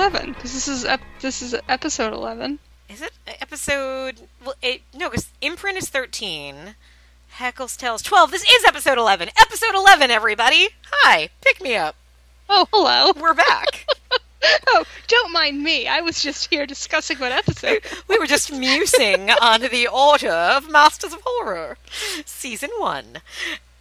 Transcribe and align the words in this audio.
Thought 0.00 0.12
this 0.12 0.22
was 0.22 0.24
11 0.24 0.32
because 0.32 0.52
this 0.54 0.68
is 0.68 0.84
ep- 0.86 1.00
this 1.20 1.42
is 1.42 1.54
episode 1.68 2.14
11 2.14 2.58
Is 2.88 3.02
it 3.02 3.12
episode? 3.26 4.22
Well, 4.42 4.54
it, 4.62 4.80
no, 4.94 5.10
because 5.10 5.28
imprint 5.42 5.76
is 5.76 5.90
thirteen. 5.90 6.74
Haeckel's 7.36 7.76
Tale 7.76 7.98
twelve. 7.98 8.30
This 8.30 8.42
is 8.42 8.64
episode 8.64 8.96
eleven. 8.96 9.28
Episode 9.38 9.74
eleven, 9.74 10.10
everybody. 10.10 10.68
Hi, 10.90 11.28
pick 11.42 11.60
me 11.62 11.76
up. 11.76 11.96
oh 12.48 12.66
hello 12.72 13.12
We're 13.20 13.34
back. 13.34 13.86
oh 14.68 14.84
don't 15.06 15.32
mind 15.34 15.62
me 15.62 15.86
i 15.86 16.00
was 16.00 16.22
just 16.22 16.48
here 16.48 16.64
discussing 16.64 17.18
what 17.18 17.30
episode 17.30 17.82
we 18.08 18.18
were 18.18 18.26
just 18.26 18.50
musing 18.50 19.28
on 19.42 19.60
the 19.60 19.86
order 19.86 20.30
of 20.30 20.66
Masters 20.70 21.12
of 21.12 21.20
Horror, 21.22 21.76
season 22.24 22.70
one, 22.78 23.18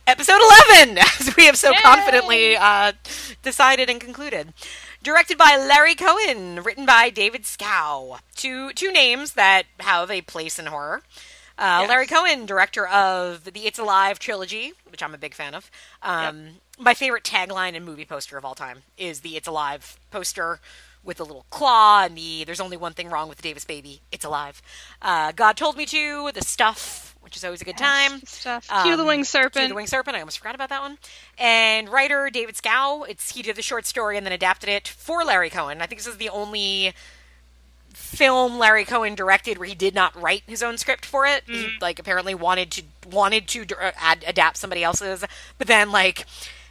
episode 0.06 0.42
eleven, 0.42 0.98
as 0.98 1.33
we 1.38 1.45
have 1.45 1.56
so 1.56 1.70
Yay! 1.72 1.78
confidently 1.81 2.58
uh, 2.58 2.92
decided 3.42 3.89
and 3.89 4.02
concluded. 4.02 4.52
Directed 5.02 5.38
by 5.38 5.55
Larry 5.58 5.95
Cohen, 5.95 6.61
written 6.64 6.86
by 6.86 7.09
David 7.09 7.44
Schow. 7.44 8.19
Two 8.36 8.73
two 8.73 8.92
names 8.92 9.33
that 9.33 9.64
have 9.80 10.11
a 10.11 10.22
place 10.22 10.60
in 10.60 10.65
horror. 10.65 11.02
Uh, 11.58 11.80
Yes. 11.82 11.89
Larry 11.89 12.08
Cohen, 12.08 12.45
director 12.45 12.87
of 12.87 13.43
the 13.45 13.65
It's 13.65 13.80
Alive 13.80 14.17
trilogy, 14.20 14.73
which 14.89 15.02
I'm 15.04 15.14
a 15.14 15.17
big 15.17 15.33
fan 15.33 15.55
of. 15.55 15.70
Um, 16.02 16.59
My 16.77 16.93
favorite 16.93 17.23
tagline 17.23 17.76
and 17.76 17.86
movie 17.86 18.05
poster 18.05 18.38
of 18.38 18.45
all 18.45 18.55
time 18.55 18.83
is 18.98 19.21
the 19.21 19.36
It's 19.38 19.48
Alive 19.48 19.98
poster 20.11 20.59
with 21.04 21.17
the 21.17 21.26
little 21.26 21.45
claw 21.49 22.04
and 22.04 22.17
the 22.17 22.43
There's 22.45 22.59
only 22.61 22.77
one 22.77 22.93
thing 22.93 23.09
wrong 23.09 23.27
with 23.30 23.38
the 23.38 23.43
Davis 23.43 23.64
baby. 23.65 24.02
It's 24.11 24.26
alive. 24.26 24.61
Uh, 25.02 25.32
God 25.33 25.55
told 25.58 25.77
me 25.77 25.86
to. 25.88 26.32
The 26.33 26.42
stuff, 26.43 27.08
which 27.22 27.36
is 27.38 27.44
always 27.46 27.62
a 27.62 27.66
good 27.66 27.78
time. 27.78 28.22
stuff 28.26 28.68
cue 28.84 28.96
the 28.96 29.02
Um, 29.02 29.08
winged 29.08 29.26
Cue 29.26 29.42
serpent 29.42 29.70
the 29.70 29.76
Winged 29.76 29.90
Serpent. 29.90 30.16
I 30.16 30.20
almost 30.22 30.38
forgot 30.40 30.56
about 30.56 30.70
that 30.70 30.82
one. 30.82 30.98
And 31.38 31.90
writer 31.90 32.30
David 32.30 32.56
Schow. 32.56 33.08
It's 33.08 33.32
he 33.34 33.42
did 33.42 33.56
the 33.56 33.62
short 33.62 33.86
story 33.86 34.18
and 34.18 34.26
then 34.26 34.34
adapted 34.34 34.70
it 34.70 34.88
for 34.88 35.24
Larry 35.24 35.50
Cohen. 35.50 35.82
I 35.82 35.86
think 35.86 36.00
this 36.02 36.08
is 36.08 36.18
the 36.18 36.30
only 36.30 36.94
film 37.94 38.58
Larry 38.58 38.86
Cohen 38.86 39.16
directed 39.16 39.58
where 39.58 39.68
he 39.68 39.76
did 39.76 39.94
not 39.94 40.20
write 40.20 40.44
his 40.48 40.64
own 40.64 40.78
script 40.78 41.06
for 41.06 41.26
it. 41.26 41.44
He 41.48 41.78
like 41.82 42.00
apparently 42.00 42.34
wanted 42.36 42.72
to 42.72 42.84
wanted 43.10 43.48
to 43.50 43.66
ad- 43.98 44.24
adapt 44.28 44.58
somebody 44.58 44.84
else's, 44.84 45.24
but 45.58 45.68
then 45.68 45.92
like 45.92 46.26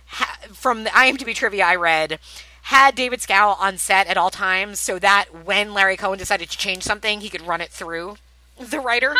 ha- 0.07 0.39
from 0.53 0.85
the 0.85 0.91
IMDb 0.91 1.35
trivia 1.35 1.65
I 1.67 1.77
read. 1.77 2.19
Had 2.63 2.95
David 2.97 3.21
Schow 3.21 3.59
on 3.59 3.79
set 3.79 4.09
at 4.09 4.19
all 4.19 4.29
times 4.29 4.79
so 4.79 4.99
that 4.99 5.45
when 5.47 5.73
Larry 5.73 5.97
Cohen 5.97 6.19
decided 6.19 6.51
to 6.51 6.59
change 6.59 6.83
something, 6.83 7.23
he 7.23 7.31
could 7.31 7.41
run 7.47 7.63
it 7.63 7.71
through 7.71 8.17
the 8.61 8.79
writer 8.79 9.15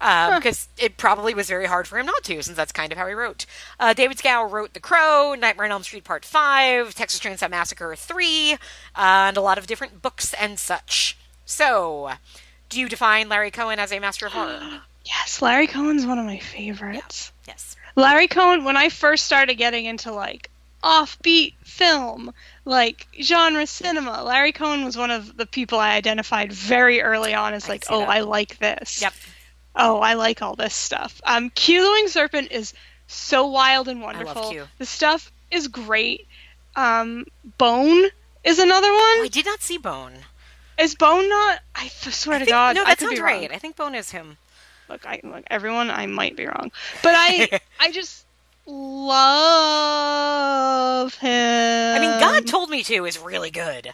uh, 0.00 0.38
because 0.38 0.68
it 0.78 0.96
probably 0.96 1.34
was 1.34 1.48
very 1.48 1.66
hard 1.66 1.86
for 1.86 1.98
him 1.98 2.06
not 2.06 2.22
to, 2.24 2.42
since 2.42 2.56
that's 2.56 2.72
kind 2.72 2.92
of 2.92 2.98
how 2.98 3.06
he 3.06 3.14
wrote. 3.14 3.46
Uh, 3.80 3.92
David 3.92 4.18
Schow 4.18 4.50
wrote 4.50 4.74
The 4.74 4.80
Crow, 4.80 5.34
Nightmare 5.38 5.66
on 5.66 5.72
Elm 5.72 5.82
Street 5.82 6.04
Part 6.04 6.24
5, 6.24 6.94
Texas 6.94 7.20
Chainsaw 7.20 7.50
Massacre 7.50 7.94
3, 7.96 8.52
uh, 8.52 8.56
and 8.96 9.36
a 9.36 9.40
lot 9.40 9.58
of 9.58 9.66
different 9.66 10.02
books 10.02 10.34
and 10.34 10.58
such. 10.58 11.16
So, 11.44 12.12
do 12.68 12.80
you 12.80 12.88
define 12.88 13.28
Larry 13.28 13.50
Cohen 13.50 13.78
as 13.78 13.92
a 13.92 13.98
master 13.98 14.26
of 14.26 14.32
horror? 14.34 14.82
yes 15.06 15.40
larry 15.40 15.66
cohen's 15.68 16.04
one 16.04 16.18
of 16.18 16.26
my 16.26 16.38
favorites 16.38 17.30
yes. 17.46 17.76
larry 17.94 18.26
cohen 18.26 18.64
when 18.64 18.76
i 18.76 18.88
first 18.88 19.24
started 19.24 19.54
getting 19.54 19.84
into 19.84 20.12
like 20.12 20.50
offbeat 20.82 21.54
film 21.62 22.32
like 22.64 23.06
genre 23.22 23.66
cinema 23.66 24.22
larry 24.24 24.52
cohen 24.52 24.84
was 24.84 24.96
one 24.96 25.10
of 25.10 25.36
the 25.36 25.46
people 25.46 25.78
i 25.78 25.94
identified 25.94 26.52
very 26.52 27.00
early 27.00 27.34
on 27.34 27.54
as 27.54 27.66
I 27.66 27.72
like 27.72 27.84
oh 27.88 28.00
that. 28.00 28.08
i 28.08 28.20
like 28.20 28.58
this 28.58 29.00
Yep. 29.00 29.12
Oh, 29.76 30.00
I 30.00 30.14
like 30.14 30.42
all 30.42 30.56
this 30.56 30.74
stuff. 30.74 31.20
Um, 31.24 31.50
Q 31.50 31.84
the 31.84 31.90
Winged 31.90 32.10
Serpent 32.10 32.50
is 32.50 32.72
so 33.06 33.46
wild 33.46 33.88
and 33.88 34.02
wonderful. 34.02 34.54
The 34.78 34.86
stuff 34.86 35.30
is 35.50 35.68
great. 35.68 36.26
Um, 36.74 37.26
Bone 37.58 38.06
is 38.44 38.58
another 38.58 38.88
Oh, 38.88 39.22
I 39.24 39.28
did 39.28 39.46
not 39.46 39.60
see 39.60 39.78
Bone. 39.78 40.12
Is 40.78 40.94
Bone 40.94 41.28
not? 41.28 41.60
I 41.74 41.88
swear 41.88 42.36
I 42.36 42.40
to 42.40 42.46
God, 42.46 42.76
no, 42.76 42.82
I 42.82 42.86
that 42.86 42.98
could 42.98 43.10
be 43.10 43.16
sounds 43.16 43.24
right. 43.24 43.50
I 43.52 43.58
think 43.58 43.76
Bone 43.76 43.94
is 43.94 44.10
him. 44.10 44.36
Look, 44.88 45.06
I 45.06 45.20
look 45.24 45.44
everyone. 45.48 45.90
I 45.90 46.06
might 46.06 46.36
be 46.36 46.46
wrong, 46.46 46.70
but 47.02 47.14
I, 47.16 47.60
I 47.80 47.90
just 47.90 48.24
love 48.66 49.14
him. 51.14 51.96
I 51.96 51.98
mean, 51.98 52.20
God 52.20 52.46
Told 52.46 52.70
Me 52.70 52.82
To 52.84 53.04
is 53.04 53.18
really 53.18 53.50
good. 53.50 53.92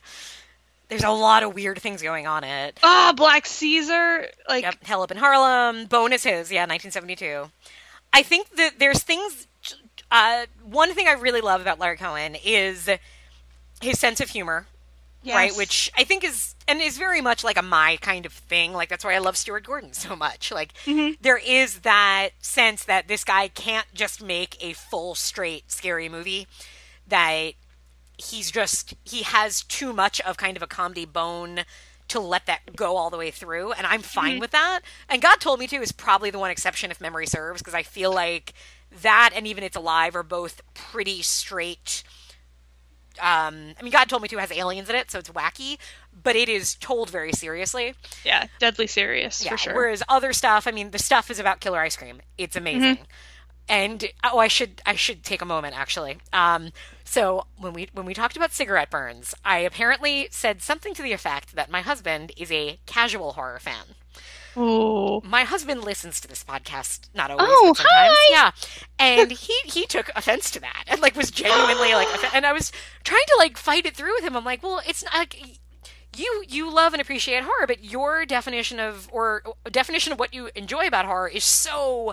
There's 0.92 1.04
a 1.04 1.10
lot 1.10 1.42
of 1.42 1.54
weird 1.54 1.78
things 1.80 2.02
going 2.02 2.26
on 2.26 2.44
in 2.44 2.50
it. 2.50 2.78
Ah, 2.82 3.12
Black 3.16 3.46
Caesar. 3.46 4.26
Like, 4.48 4.62
Yep, 4.64 4.84
Hell 4.84 5.02
Up 5.02 5.10
in 5.10 5.16
Harlem. 5.16 5.86
bonuses, 5.86 6.52
yeah, 6.52 6.62
1972. 6.66 7.50
I 8.12 8.22
think 8.22 8.50
that 8.56 8.78
there's 8.78 9.02
things. 9.02 9.46
Uh, 10.10 10.44
one 10.64 10.92
thing 10.94 11.08
I 11.08 11.12
really 11.12 11.40
love 11.40 11.60
about 11.62 11.78
Larry 11.78 11.96
Cohen 11.96 12.36
is 12.44 12.90
his 13.80 13.98
sense 13.98 14.20
of 14.20 14.28
humor, 14.28 14.66
yes. 15.22 15.34
right? 15.34 15.56
Which 15.56 15.90
I 15.96 16.04
think 16.04 16.22
is 16.24 16.54
and 16.68 16.80
is 16.82 16.98
very 16.98 17.22
much 17.22 17.42
like 17.42 17.56
a 17.56 17.62
my 17.62 17.96
kind 18.02 18.26
of 18.26 18.32
thing. 18.34 18.74
Like 18.74 18.90
that's 18.90 19.04
why 19.04 19.14
I 19.14 19.18
love 19.18 19.36
Stuart 19.38 19.64
Gordon 19.66 19.94
so 19.94 20.14
much. 20.14 20.52
Like 20.52 20.74
Mm-hmm. 20.84 21.14
there 21.22 21.38
is 21.38 21.78
that 21.80 22.30
sense 22.40 22.84
that 22.84 23.08
this 23.08 23.24
guy 23.24 23.48
can't 23.48 23.86
just 23.94 24.22
make 24.22 24.62
a 24.62 24.74
full 24.74 25.14
straight 25.14 25.72
scary 25.72 26.10
movie. 26.10 26.46
That 27.08 27.52
he's 28.30 28.50
just 28.50 28.94
he 29.04 29.22
has 29.22 29.62
too 29.64 29.92
much 29.92 30.20
of 30.22 30.36
kind 30.36 30.56
of 30.56 30.62
a 30.62 30.66
comedy 30.66 31.04
bone 31.04 31.60
to 32.08 32.20
let 32.20 32.46
that 32.46 32.76
go 32.76 32.96
all 32.96 33.10
the 33.10 33.16
way 33.16 33.30
through 33.30 33.72
and 33.72 33.86
i'm 33.86 34.02
fine 34.02 34.38
with 34.38 34.50
that. 34.50 34.80
And 35.08 35.22
god 35.22 35.40
told 35.40 35.58
me 35.58 35.66
to 35.68 35.76
is 35.76 35.92
probably 35.92 36.30
the 36.30 36.38
one 36.38 36.50
exception 36.50 36.90
if 36.90 37.00
memory 37.00 37.26
serves 37.26 37.60
because 37.60 37.74
i 37.74 37.82
feel 37.82 38.12
like 38.12 38.52
that 39.02 39.30
and 39.34 39.46
even 39.46 39.64
it's 39.64 39.76
alive 39.76 40.14
are 40.14 40.22
both 40.22 40.60
pretty 40.74 41.22
straight 41.22 42.02
um 43.20 43.74
i 43.78 43.82
mean 43.82 43.92
god 43.92 44.08
told 44.08 44.22
me 44.22 44.28
to 44.28 44.36
has 44.38 44.52
aliens 44.52 44.88
in 44.88 44.96
it 44.96 45.10
so 45.10 45.18
it's 45.18 45.30
wacky 45.30 45.78
but 46.22 46.36
it 46.36 46.48
is 46.48 46.74
told 46.74 47.10
very 47.10 47.32
seriously. 47.32 47.94
Yeah, 48.24 48.46
deadly 48.58 48.86
serious 48.86 49.44
yeah 49.44 49.52
for 49.52 49.56
sure. 49.56 49.74
whereas 49.74 50.02
other 50.08 50.32
stuff 50.32 50.66
i 50.66 50.70
mean 50.70 50.90
the 50.90 50.98
stuff 50.98 51.30
is 51.30 51.38
about 51.38 51.60
killer 51.60 51.80
ice 51.80 51.96
cream. 51.96 52.20
It's 52.36 52.56
amazing. 52.56 52.98
And 53.68 54.04
oh 54.24 54.38
i 54.38 54.48
should 54.48 54.82
i 54.84 54.94
should 54.94 55.24
take 55.24 55.40
a 55.40 55.46
moment 55.46 55.78
actually. 55.78 56.18
Um 56.32 56.72
so 57.04 57.46
when 57.56 57.72
we 57.72 57.88
when 57.92 58.06
we 58.06 58.14
talked 58.14 58.36
about 58.36 58.52
cigarette 58.52 58.90
burns 58.90 59.34
i 59.44 59.58
apparently 59.58 60.28
said 60.30 60.62
something 60.62 60.94
to 60.94 61.02
the 61.02 61.12
effect 61.12 61.54
that 61.54 61.70
my 61.70 61.80
husband 61.80 62.32
is 62.36 62.50
a 62.52 62.78
casual 62.86 63.32
horror 63.32 63.58
fan 63.58 63.94
Oh. 64.54 65.22
My 65.22 65.44
husband 65.44 65.82
listens 65.82 66.20
to 66.20 66.28
this 66.28 66.44
podcast, 66.44 67.08
not 67.14 67.30
always, 67.30 67.46
Oh, 67.50 67.68
but 67.68 67.78
sometimes. 67.78 68.14
hi! 68.18 68.30
Yeah, 68.30 68.50
and 68.98 69.30
he 69.30 69.54
he 69.64 69.86
took 69.86 70.10
offense 70.14 70.50
to 70.50 70.60
that 70.60 70.84
and 70.88 71.00
like 71.00 71.16
was 71.16 71.30
genuinely 71.30 71.94
like, 71.94 72.08
and 72.34 72.44
I 72.44 72.52
was 72.52 72.70
trying 73.02 73.24
to 73.28 73.36
like 73.38 73.56
fight 73.56 73.86
it 73.86 73.96
through 73.96 74.12
with 74.14 74.24
him. 74.24 74.36
I'm 74.36 74.44
like, 74.44 74.62
well, 74.62 74.82
it's 74.86 75.02
not. 75.02 75.14
Like, 75.14 75.58
you 76.14 76.44
you 76.46 76.70
love 76.70 76.92
and 76.92 77.00
appreciate 77.00 77.44
horror, 77.44 77.66
but 77.66 77.82
your 77.82 78.26
definition 78.26 78.78
of 78.78 79.08
or 79.10 79.42
definition 79.70 80.12
of 80.12 80.18
what 80.18 80.34
you 80.34 80.50
enjoy 80.54 80.86
about 80.86 81.06
horror 81.06 81.28
is 81.28 81.44
so 81.44 82.12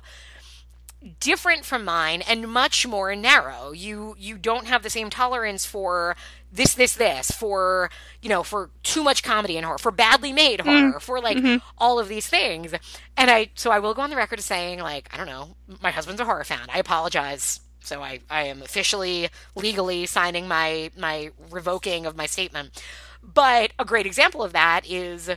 different 1.20 1.66
from 1.66 1.86
mine 1.86 2.22
and 2.28 2.48
much 2.48 2.86
more 2.86 3.16
narrow. 3.16 3.72
You 3.72 4.16
you 4.18 4.38
don't 4.38 4.68
have 4.68 4.84
the 4.84 4.90
same 4.90 5.10
tolerance 5.10 5.66
for 5.66 6.16
this 6.52 6.74
this 6.74 6.96
this 6.96 7.32
for 7.32 7.90
you 8.22 8.30
know 8.30 8.44
for 8.44 8.70
too 8.84 9.04
much 9.04 9.24
comedy 9.24 9.58
in 9.58 9.64
horror 9.64 9.78
for 9.78 9.92
badly 9.92 10.34
made 10.34 10.60
mm-hmm. 10.60 10.70
horror 10.70 11.00
for 11.00 11.22
like 11.22 11.38
mm-hmm. 11.38 11.58
all 11.78 12.00
of 12.00 12.08
these 12.08 12.28
things. 12.28 12.74
And 13.16 13.32
i 13.32 13.50
so 13.56 13.72
i 13.72 13.80
will 13.80 13.94
go 13.94 14.02
on 14.02 14.10
the 14.10 14.16
record 14.16 14.40
as 14.40 14.46
saying 14.46 14.80
like 14.80 15.10
i 15.14 15.18
don't 15.18 15.28
know 15.28 15.56
my 15.82 15.92
husband's 15.92 16.22
a 16.22 16.26
horror 16.26 16.44
fan. 16.44 16.68
I 16.74 16.80
apologize. 16.80 17.62
So 17.82 18.02
i 18.02 18.20
i 18.30 18.44
am 18.44 18.62
officially 18.62 19.30
legally 19.56 20.06
signing 20.06 20.48
my 20.48 20.92
my 20.98 21.32
revoking 21.50 22.06
of 22.06 22.18
my 22.18 22.26
statement. 22.26 22.84
But 23.22 23.72
a 23.78 23.86
great 23.86 24.06
example 24.06 24.44
of 24.44 24.54
that 24.54 24.90
is 24.90 25.30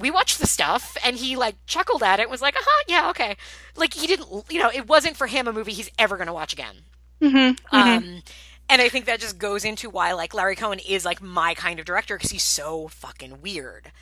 we 0.00 0.10
watched 0.10 0.38
the 0.40 0.46
stuff 0.46 0.96
and 1.04 1.16
he 1.16 1.36
like 1.36 1.56
chuckled 1.66 2.02
at 2.02 2.18
it 2.18 2.22
and 2.24 2.30
was 2.30 2.42
like, 2.42 2.56
uh-huh, 2.56 2.84
yeah, 2.88 3.10
okay. 3.10 3.36
Like 3.76 3.94
he 3.94 4.06
didn't, 4.06 4.28
you 4.50 4.58
know, 4.60 4.70
it 4.72 4.88
wasn't 4.88 5.16
for 5.16 5.26
him 5.26 5.46
a 5.48 5.52
movie 5.52 5.72
he's 5.72 5.90
ever 5.98 6.16
going 6.16 6.26
to 6.26 6.32
watch 6.32 6.52
again. 6.52 6.76
Mm-hmm. 7.20 7.76
Um, 7.76 8.22
and 8.68 8.82
I 8.82 8.88
think 8.88 9.04
that 9.06 9.20
just 9.20 9.38
goes 9.38 9.64
into 9.64 9.88
why 9.90 10.12
like 10.12 10.34
Larry 10.34 10.56
Cohen 10.56 10.78
is 10.80 11.04
like 11.04 11.22
my 11.22 11.54
kind 11.54 11.78
of 11.78 11.86
director 11.86 12.16
because 12.16 12.30
he's 12.30 12.42
so 12.42 12.88
fucking 12.88 13.40
weird. 13.40 13.92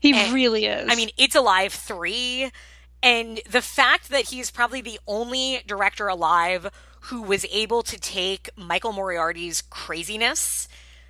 He 0.00 0.14
And- 0.14 0.32
really 0.32 0.66
is. 0.66 0.88
I 0.90 0.94
mean, 0.94 1.10
It's 1.18 1.34
Alive 1.34 1.72
3, 1.72 2.50
and 3.02 3.40
the 3.50 3.60
fact 3.62 4.08
that 4.10 4.26
he's 4.28 4.50
probably 4.50 4.80
the 4.80 4.98
only 5.06 5.62
director 5.66 6.08
alive 6.08 6.70
who 7.04 7.22
was 7.22 7.44
able 7.50 7.82
to 7.82 7.98
take 7.98 8.48
Michael 8.56 8.92
Moriarty's 8.92 9.62
craziness, 9.62 10.68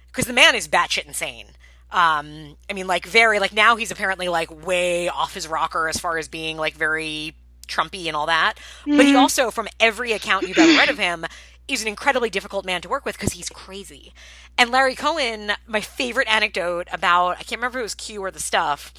because 0.09 0.27
the 0.27 0.33
man 0.33 0.55
is 0.57 0.67
batshit 0.67 1.05
insane. 1.07 1.49
Um, 1.93 2.57
I 2.69 2.73
mean, 2.73 2.87
like, 2.87 3.07
very, 3.07 3.41
like, 3.41 3.53
now 3.53 3.77
he's 3.77 3.91
apparently, 3.91 4.29
like, 4.29 4.65
way 4.65 5.09
off 5.09 5.35
his 5.35 5.49
rocker 5.49 5.89
as 5.89 5.99
far 5.99 6.19
as 6.19 6.29
being, 6.29 6.57
like, 6.57 6.75
very 6.75 7.35
Trumpy 7.67 8.07
and 8.07 8.17
all 8.17 8.27
that. 8.27 8.55
But 8.85 9.07
he 9.07 9.15
also, 9.15 9.51
from 9.51 9.69
every 9.79 10.13
account 10.13 10.47
you've 10.47 10.59
ever 10.59 10.79
read 10.79 10.89
of 10.91 10.99
him, 10.99 11.25
is 11.69 11.83
an 11.83 11.89
incredibly 11.89 12.31
difficult 12.31 12.65
man 12.65 12.81
to 12.83 12.89
work 12.89 13.05
with 13.05 13.17
because 13.17 13.33
he's 13.33 13.49
crazy. 13.49 14.13
And 14.59 14.71
Larry 14.71 14.97
Cohen, 14.97 15.53
my 15.67 15.81
favorite 15.81 16.29
anecdote 16.29 16.89
about, 16.93 17.39
I 17.39 17.43
can't 17.43 17.61
remember 17.61 17.79
if 17.79 17.83
it 17.83 17.85
was 17.85 17.95
Q 17.95 18.23
or 18.23 18.31
the 18.31 18.41
stuff, 18.41 18.93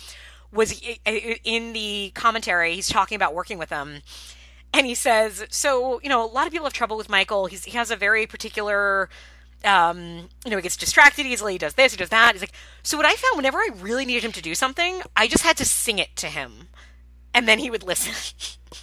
was 0.54 0.82
in 1.06 1.74
the 1.74 2.12
commentary, 2.14 2.76
he's 2.76 2.90
talking 2.90 3.16
about 3.16 3.34
working 3.34 3.58
with 3.58 3.70
him. 3.70 4.02
And 4.74 4.86
he 4.86 4.96
says, 4.96 5.46
so, 5.50 6.00
you 6.02 6.08
know, 6.08 6.24
a 6.24 6.32
lot 6.32 6.48
of 6.48 6.54
people 6.54 6.66
have 6.66 6.74
trouble 6.74 6.96
with 6.96 7.10
Michael. 7.10 7.48
He's, 7.48 7.66
he 7.66 7.72
has 7.72 7.92
a 7.92 7.98
very 7.98 8.26
particular, 8.26 9.10
um, 9.64 10.30
you 10.46 10.52
know, 10.52 10.58
he 10.58 10.64
gets 10.64 10.78
distracted 10.78 11.26
easily. 11.26 11.54
He 11.54 11.58
does 11.60 11.74
this, 11.76 11.92
he 11.94 11.98
does 11.98 12.10
that. 12.10 12.34
He's 12.34 12.42
like, 12.42 12.54
so 12.84 12.98
what 12.98 13.06
I 13.06 13.14
found 13.16 13.38
whenever 13.38 13.58
I 13.58 13.70
really 13.80 14.06
needed 14.06 14.24
him 14.24 14.32
to 14.34 14.42
do 14.42 14.56
something, 14.56 15.02
I 15.16 15.28
just 15.28 15.44
had 15.44 15.58
to 15.58 15.66
sing 15.66 16.00
it 16.00 16.16
to 16.18 16.28
him. 16.28 16.70
And 17.34 17.48
then 17.48 17.60
he 17.60 17.70
would 17.70 17.84
listen. 17.88 18.14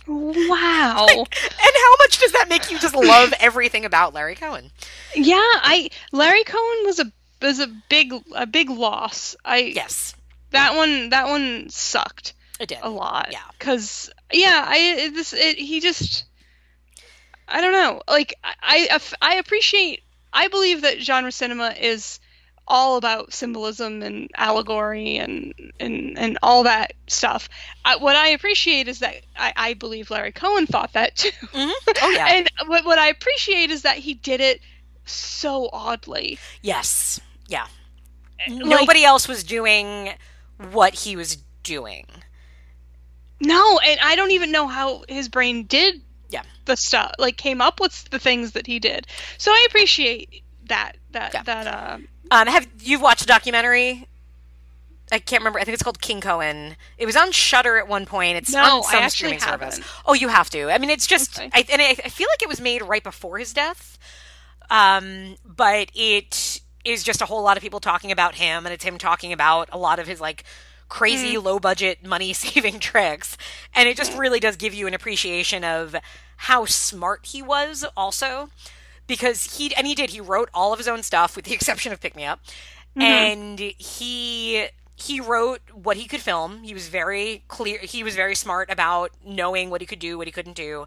wow. 0.07 1.07
and 1.09 1.29
how 1.29 1.97
much 1.99 2.19
does 2.19 2.33
that 2.33 2.47
make 2.49 2.71
you 2.71 2.79
just 2.79 2.95
love 2.95 3.33
everything 3.41 3.85
about 3.85 4.15
Larry 4.15 4.35
Cohen? 4.35 4.71
yeah, 5.15 5.37
I 5.41 5.91
Larry 6.13 6.45
Cohen 6.45 6.85
was 6.85 6.99
a 7.01 7.13
was 7.43 7.61
a 7.61 7.67
big 7.89 8.13
a 8.35 8.47
big 8.47 8.71
loss. 8.71 9.37
I 9.45 9.59
Yes, 9.59 10.15
that 10.51 10.77
one 10.77 11.11
that 11.11 11.27
one 11.29 11.69
sucked 11.71 12.35
it 12.61 12.69
did. 12.69 12.79
a 12.83 12.91
lot. 12.91 13.29
Yeah. 13.31 13.39
Cuz 13.59 14.11
yeah, 14.33 14.65
I 14.67 15.11
this 15.15 15.33
it, 15.33 15.59
he 15.59 15.81
just 15.81 16.25
I 17.47 17.61
don't 17.61 17.73
know. 17.73 18.03
Like 18.09 18.35
I, 18.43 18.89
I 18.91 19.01
I 19.33 19.35
appreciate 19.37 20.03
I 20.39 20.49
believe 20.49 20.83
that 20.83 21.01
genre 21.01 21.33
cinema 21.33 21.75
is 21.79 22.21
all 22.71 22.97
about 22.99 23.33
symbolism 23.33 24.03
and 24.03 24.31
allegory 24.37 25.17
and 25.17 25.55
and, 25.81 26.19
and 26.19 26.39
all 26.43 26.65
that 26.65 26.93
stuff. 27.07 27.49
I, 27.85 27.97
what 27.97 28.15
I 28.15 28.29
appreciate 28.29 28.89
is 28.89 28.99
that 29.01 29.15
I, 29.37 29.53
I 29.57 29.75
believe 29.75 30.11
Larry 30.11 30.33
Cohen 30.33 30.67
thought 30.67 30.93
that 30.93 31.17
too. 31.17 31.31
Mhm. 31.53 31.73
Oh, 32.03 32.11
yeah. 32.11 32.27
and 32.35 32.51
what 32.67 32.85
what 32.85 32.99
I 32.99 33.09
appreciate 33.09 33.71
is 33.71 33.83
that 33.83 33.97
he 33.97 34.15
did 34.15 34.41
it 34.41 34.61
so 35.07 35.71
oddly. 35.73 36.39
Yes. 36.63 37.21
Yeah. 37.49 37.67
Like- 38.49 38.65
Nobody 38.65 39.05
else 39.05 39.27
was 39.27 39.43
doing 39.45 40.13
what 40.73 40.95
he 40.95 41.17
was 41.17 41.39
doing. 41.63 42.07
No, 43.41 43.79
and 43.79 44.01
I 44.03 44.17
don't 44.17 44.33
even 44.33 44.51
know 44.53 44.67
how 44.67 45.05
his 45.09 45.29
brain 45.29 45.65
did 45.65 46.03
Yeah. 46.31 46.43
the 46.67 46.77
stuff 46.77 47.13
like 47.19 47.37
came 47.37 47.61
up 47.61 47.81
with 47.81 48.09
the 48.11 48.19
things 48.19 48.53
that 48.53 48.67
he 48.67 48.79
did. 48.79 49.07
So 49.39 49.51
I 49.51 49.67
appreciate 49.69 50.43
that 50.67 50.93
that 51.13 51.33
Yeah. 51.35 51.43
that 51.45 51.67
uh 51.67 51.99
Um, 52.31 52.47
have 52.47 52.67
you 52.81 52.99
watched 53.01 53.23
a 53.23 53.27
documentary? 53.27 54.07
I 55.11 55.19
can't 55.19 55.41
remember. 55.41 55.59
I 55.59 55.65
think 55.65 55.73
it's 55.73 55.83
called 55.83 56.03
King 56.03 56.21
Cohen. 56.21 56.77
It 56.99 57.07
was 57.07 57.17
on 57.17 57.33
Shudder 57.33 57.79
at 57.79 57.89
one 57.89 58.05
point. 58.05 58.37
It's 58.37 58.53
No, 58.53 58.83
on 58.83 58.83
some 58.85 59.09
streaming 59.09 59.41
service. 59.41 59.77
haven't. 59.77 59.91
Oh, 60.05 60.13
you 60.13 60.29
have 60.29 60.51
to. 60.51 60.71
I 60.71 60.77
mean, 60.77 60.91
it's 60.91 61.07
just. 61.07 61.39
Okay. 61.39 61.49
I, 61.55 61.65
and 61.73 61.81
I, 61.81 61.89
I 62.05 62.09
feel 62.11 62.27
like 62.31 62.43
it 62.43 62.49
was 62.49 62.61
made 62.61 62.83
right 62.83 63.03
before 63.03 63.39
his 63.39 63.55
death. 63.55 63.97
Um, 64.69 65.37
but 65.47 65.91
it 65.95 66.61
is 66.85 67.03
just 67.03 67.23
a 67.23 67.25
whole 67.25 67.43
lot 67.43 67.57
of 67.57 67.63
people 67.63 67.81
talking 67.81 68.13
about 68.13 68.35
him, 68.35 68.67
and 68.67 68.73
it's 68.75 68.85
him 68.85 68.99
talking 68.99 69.33
about 69.33 69.71
a 69.73 69.79
lot 69.79 69.99
of 69.99 70.07
his 70.07 70.21
like 70.21 70.45
crazy 70.89 71.35
Mm. 71.35 71.43
low 71.45 71.59
budget 71.59 72.05
money 72.07 72.33
saving 72.33 72.79
tricks, 72.91 73.37
and 73.75 73.89
it 73.89 73.97
just 73.97 74.17
really 74.17 74.41
does 74.41 74.57
give 74.57 74.75
you 74.75 74.87
an 74.87 74.95
appreciation 74.95 75.65
of 75.65 75.95
how 76.43 76.65
smart 76.65 77.27
he 77.27 77.43
was, 77.43 77.85
also 77.97 78.51
because 79.07 79.57
he 79.57 79.75
and 79.75 79.87
he 79.87 79.95
did 79.95 80.11
he 80.11 80.21
wrote 80.21 80.49
all 80.53 80.73
of 80.73 80.79
his 80.79 80.89
own 80.89 81.03
stuff 81.03 81.35
with 81.37 81.45
the 81.45 81.53
exception 81.59 81.93
of 81.93 82.01
Pick 82.01 82.15
Me 82.17 82.25
Up, 82.25 82.41
and 82.97 83.59
he 83.59 84.67
he 84.97 85.21
wrote 85.21 85.61
what 85.73 85.97
he 85.97 86.07
could 86.07 86.21
film. 86.21 86.65
He 86.65 86.75
was 86.75 86.89
very 86.89 87.45
clear. 87.49 87.79
He 87.79 88.03
was 88.03 88.17
very 88.17 88.35
smart 88.35 88.71
about 88.71 89.13
knowing 89.25 89.71
what 89.71 89.81
he 89.81 89.87
could 89.87 90.01
do, 90.01 90.19
what 90.19 90.27
he 90.27 90.33
couldn't 90.33 90.57
do, 90.57 90.87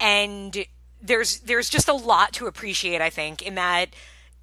and 0.00 0.64
there's 1.00 1.40
there's 1.40 1.68
just 1.68 1.88
a 1.88 1.92
lot 1.94 2.32
to 2.34 2.46
appreciate. 2.46 3.00
I 3.00 3.10
think 3.10 3.42
in 3.42 3.54
that 3.56 3.88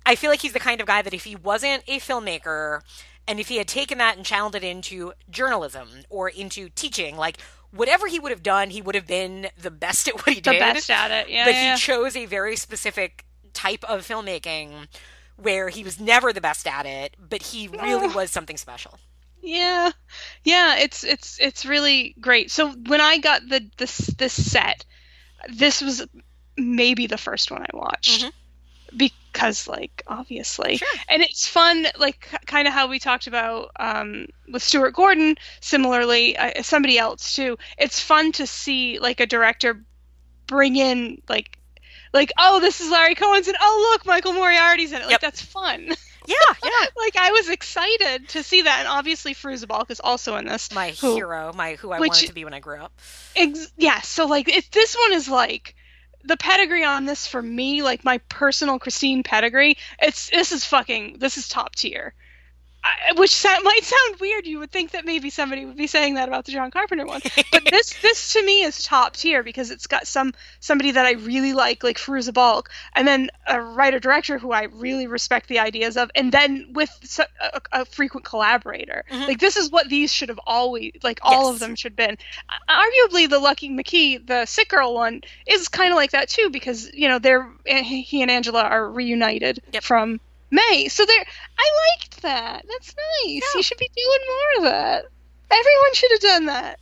I 0.06 0.16
feel 0.16 0.30
like 0.30 0.42
he's 0.42 0.54
the 0.54 0.60
kind 0.60 0.80
of 0.82 0.88
guy 0.88 1.02
that 1.02 1.14
if 1.14 1.24
he 1.24 1.36
wasn't 1.36 1.84
a 1.88 2.00
filmmaker 2.00 2.82
and 3.28 3.40
if 3.40 3.48
he 3.48 3.58
had 3.58 3.68
taken 3.68 3.98
that 4.00 4.18
and 4.18 4.26
channeled 4.26 4.56
it 4.56 4.64
into 4.64 5.14
journalism 5.30 5.90
or 6.10 6.30
into 6.30 6.70
teaching, 6.70 7.16
like 7.16 7.38
whatever 7.72 8.08
he 8.08 8.20
would 8.20 8.32
have 8.32 8.44
done, 8.44 8.70
he 8.70 8.82
would 8.82 8.96
have 8.96 9.08
been 9.08 9.50
the 9.62 9.72
best 9.72 10.08
at 10.08 10.16
what 10.16 10.30
he 10.30 10.42
the 10.42 10.52
did 10.52 10.60
best 10.60 10.90
at 10.90 11.12
it. 11.12 11.30
Yeah, 11.30 11.46
but 11.46 11.54
yeah. 11.54 11.76
he 11.76 11.80
chose 11.80 12.16
a 12.16 12.26
very 12.26 12.56
specific 12.56 13.26
type 13.54 13.84
of 13.84 14.08
filmmaking 14.08 14.88
where 15.38 15.70
he 15.70 15.84
was 15.84 16.00
never 16.00 16.34
the 16.34 16.42
best 16.42 16.68
at 16.68 16.86
it, 16.86 17.16
but 17.20 17.42
he 17.42 17.68
really 17.68 18.08
Oh. 18.08 18.16
was 18.16 18.32
something 18.32 18.58
special. 18.58 19.00
Yeah, 19.42 19.92
yeah, 20.44 20.78
it's 20.78 21.04
it's 21.06 21.40
it's 21.40 21.66
really 21.66 22.14
great. 22.20 22.52
So 22.52 22.72
when 22.72 23.00
I 23.00 23.20
got 23.20 23.48
the 23.48 23.70
this 23.78 23.98
this 24.18 24.34
set, 24.34 24.86
this 25.48 25.82
was 25.82 26.06
maybe 26.58 27.08
the 27.08 27.18
first 27.18 27.50
one 27.50 27.62
I 27.62 27.70
watched 27.74 28.22
mm-hmm. 28.22 28.30
Because, 28.96 29.68
like, 29.68 30.04
obviously, 30.08 30.78
Sure. 30.78 30.88
and 31.08 31.22
it's 31.22 31.48
fun, 31.48 31.88
like 31.98 32.28
kind 32.46 32.68
of 32.68 32.74
how 32.74 32.88
we 32.88 33.00
talked 33.00 33.28
about 33.28 33.72
um, 33.80 34.28
with 34.52 34.64
Stuart 34.64 34.92
Gordon. 34.96 35.36
Similarly, 35.62 36.36
uh, 36.38 36.64
somebody 36.64 36.98
else 36.98 37.36
too. 37.36 37.58
It's 37.78 38.00
fun 38.00 38.32
to 38.34 38.48
see 38.48 39.00
like 39.00 39.20
a 39.20 39.26
director 39.26 39.84
bring 40.48 40.76
in 40.76 41.22
like. 41.30 41.56
Like 42.12 42.32
oh 42.40 42.60
this 42.60 42.82
is 42.82 42.90
Larry 42.90 43.14
Cohen's 43.14 43.48
and 43.48 43.56
oh 43.62 43.90
look 43.94 44.04
Michael 44.04 44.34
Moriarty's 44.34 44.92
in 44.94 44.98
it 45.00 45.04
like 45.04 45.12
Yep. 45.12 45.22
that's 45.22 45.44
fun 45.44 45.86
Yeah, 46.26 46.36
yeah. 46.64 46.88
like 46.98 47.16
I 47.16 47.30
was 47.32 47.50
excited 47.50 48.30
to 48.30 48.42
see 48.42 48.64
that, 48.64 48.80
and 48.80 48.88
obviously 48.88 49.36
Fairuza 49.36 49.68
Balk 49.68 49.92
is 49.92 50.00
also 50.00 50.36
in 50.38 50.46
this. 50.48 50.72
My 50.74 50.90
who- 50.90 51.14
hero, 51.14 51.54
my 51.54 51.76
who 51.76 51.92
I 51.92 52.00
Which- 52.00 52.10
wanted 52.10 52.28
to 52.30 52.34
be 52.34 52.46
when 52.46 52.56
I 52.56 52.62
grew 52.62 52.80
up. 52.80 52.94
Ex- 53.36 53.72
yeah, 53.78 54.02
so 54.02 54.26
like 54.26 54.50
if 54.50 54.72
this 54.72 54.96
one 54.96 55.14
is 55.14 55.30
like 55.30 55.76
the 56.24 56.38
pedigree 56.38 56.84
on 56.84 57.06
this 57.06 57.28
for 57.28 57.42
me, 57.42 57.82
like 57.82 58.04
my 58.04 58.18
personal 58.30 58.80
Christine 58.80 59.24
pedigree, 59.24 59.78
it's 60.02 60.30
this 60.30 60.52
is 60.52 60.66
fucking 60.66 61.18
this 61.20 61.38
is 61.38 61.48
top 61.48 61.76
tier. 61.76 62.14
I, 62.84 63.14
which 63.20 63.36
sa- 63.36 63.60
might 63.62 63.84
sound 63.84 64.20
weird. 64.22 64.46
You 64.48 64.60
would 64.60 64.72
think 64.72 64.92
that 64.92 65.04
maybe 65.06 65.30
somebody 65.30 65.66
would 65.66 65.76
be 65.76 65.88
saying 65.88 66.14
that 66.14 66.28
about 66.30 66.46
the 66.46 66.52
John 66.54 66.72
Carpenter 66.72 67.06
one, 67.06 67.22
but 67.52 67.64
this 67.70 68.00
this 68.02 68.34
to 68.34 68.46
me 68.46 68.62
is 68.64 68.82
top 68.84 69.16
tier 69.18 69.44
because 69.44 69.70
it's 69.70 69.88
got 69.88 70.08
some 70.08 70.34
somebody 70.62 70.92
that 70.92 71.06
I 71.06 71.12
really 71.14 71.54
like, 71.54 71.84
like 71.84 71.98
Fairuza 71.98 72.34
Balk, 72.34 72.70
and 72.96 73.08
then 73.08 73.30
a 73.48 73.62
writer 73.62 74.00
director 74.00 74.38
who 74.38 74.52
I 74.54 74.64
really 74.72 75.08
respect 75.08 75.48
the 75.50 75.60
ideas 75.60 75.98
of, 75.98 76.10
and 76.16 76.32
then 76.32 76.68
with 76.72 76.90
so- 77.04 77.26
a, 77.42 77.62
a 77.82 77.86
frequent 77.86 78.26
collaborator. 78.26 79.04
Mm-hmm. 79.12 79.24
Like 79.24 79.40
this 79.40 79.58
is 79.58 79.70
what 79.72 79.90
these 79.90 80.14
should 80.14 80.30
have 80.30 80.40
always 80.48 80.94
like 81.04 81.20
all 81.22 81.46
Yes. 81.48 81.54
of 81.56 81.60
them 81.60 81.76
should 81.76 81.94
have 82.00 82.08
been. 82.08 82.18
Arguably, 82.70 83.30
the 83.30 83.40
Lucky 83.40 83.70
McKee, 83.70 84.26
the 84.26 84.46
Sick 84.46 84.70
Girl 84.70 84.94
one, 84.94 85.22
is 85.48 85.68
kind 85.68 85.92
of 85.92 85.96
like 85.98 86.12
that 86.12 86.30
too 86.30 86.50
because 86.50 86.92
you 86.94 87.08
know 87.10 87.20
they're 87.20 87.50
eh, 87.66 87.82
he 87.84 88.22
and 88.22 88.32
Angela 88.32 88.64
are 88.64 88.90
reunited 88.90 89.62
Yep. 89.74 89.84
from 89.84 90.20
May, 90.52 90.88
so 90.88 91.06
they're 91.06 91.26
I 91.58 91.70
liked 91.92 92.22
that. 92.22 92.66
That's 92.68 92.96
nice. 92.96 93.26
Yeah. 93.26 93.42
You 93.56 93.64
should 93.64 93.78
be 93.78 93.90
doing 93.96 94.20
more 94.28 94.58
of 94.58 94.72
that. 94.72 95.06
Everyone 95.52 95.94
should 95.94 96.12
have 96.12 96.20
done 96.22 96.46
that. 96.46 96.80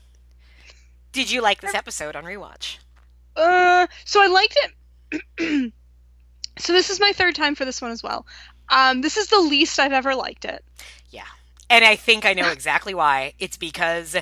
Did 1.12 1.32
you 1.32 1.42
like 1.42 1.62
this 1.62 1.74
episode 1.74 2.16
on 2.16 2.26
rewatch? 2.26 2.78
Uh, 3.36 3.88
so 4.06 4.22
I 4.22 4.28
liked 4.28 4.58
it. 5.42 5.74
so 6.60 6.74
this 6.74 6.90
is 6.90 7.00
my 7.00 7.12
third 7.12 7.36
time 7.36 7.56
for 7.56 7.66
this 7.66 7.82
one 7.82 7.92
as 7.92 8.04
well. 8.04 8.26
Um, 8.70 9.02
this 9.02 9.18
is 9.18 9.28
the 9.28 9.40
least 9.40 9.80
I've 9.80 9.94
ever 9.94 10.16
liked 10.16 10.46
it. 10.46 10.64
Yeah. 11.10 11.24
And 11.70 11.86
I 11.86 11.96
think 11.96 12.26
I 12.26 12.34
know 12.34 12.52
exactly 12.52 12.94
why. 12.94 13.34
It's 13.40 13.58
because 13.58 14.16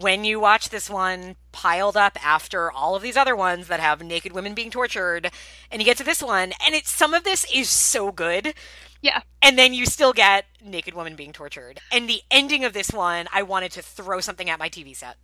when 0.00 0.24
you 0.24 0.40
watch 0.40 0.68
this 0.68 0.90
one 0.90 1.36
piled 1.52 1.96
up 1.96 2.18
after 2.24 2.70
all 2.70 2.96
of 2.96 3.02
these 3.02 3.16
other 3.16 3.36
ones 3.36 3.68
that 3.68 3.80
have 3.80 4.02
naked 4.02 4.32
women 4.32 4.54
being 4.54 4.70
tortured, 4.70 5.30
and 5.70 5.80
you 5.80 5.86
get 5.86 5.96
to 5.98 6.04
this 6.04 6.22
one, 6.22 6.52
and 6.64 6.74
it's 6.74 6.90
some 6.90 7.14
of 7.14 7.24
this 7.24 7.46
is 7.52 7.68
so 7.68 8.10
good. 8.12 8.54
Yeah. 9.00 9.20
And 9.42 9.58
then 9.58 9.74
you 9.74 9.84
still 9.86 10.12
get 10.12 10.46
naked 10.64 10.94
women 10.94 11.14
being 11.14 11.32
tortured. 11.32 11.80
And 11.92 12.08
the 12.08 12.22
ending 12.30 12.64
of 12.64 12.72
this 12.72 12.90
one, 12.90 13.26
I 13.32 13.42
wanted 13.42 13.72
to 13.72 13.82
throw 13.82 14.20
something 14.20 14.48
at 14.48 14.58
my 14.58 14.68
TV 14.68 14.96
set. 14.96 15.16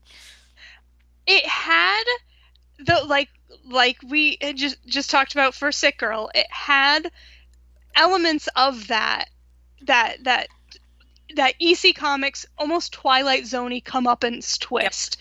It 1.26 1.46
had 1.46 2.04
the 2.78 3.02
like 3.06 3.28
like 3.68 3.96
we 4.06 4.36
just 4.54 4.76
just 4.86 5.10
talked 5.10 5.32
about 5.32 5.54
for 5.54 5.72
Sick 5.72 5.98
Girl. 5.98 6.30
It 6.34 6.46
had 6.50 7.10
elements 7.94 8.48
of 8.56 8.88
that 8.88 9.30
that 9.86 10.24
that 10.24 10.48
that 11.36 11.54
EC 11.60 11.94
Comics 11.94 12.46
almost 12.58 12.92
Twilight 12.92 13.44
Zoney 13.44 13.82
comeuppance 13.82 14.58
twist, 14.58 15.16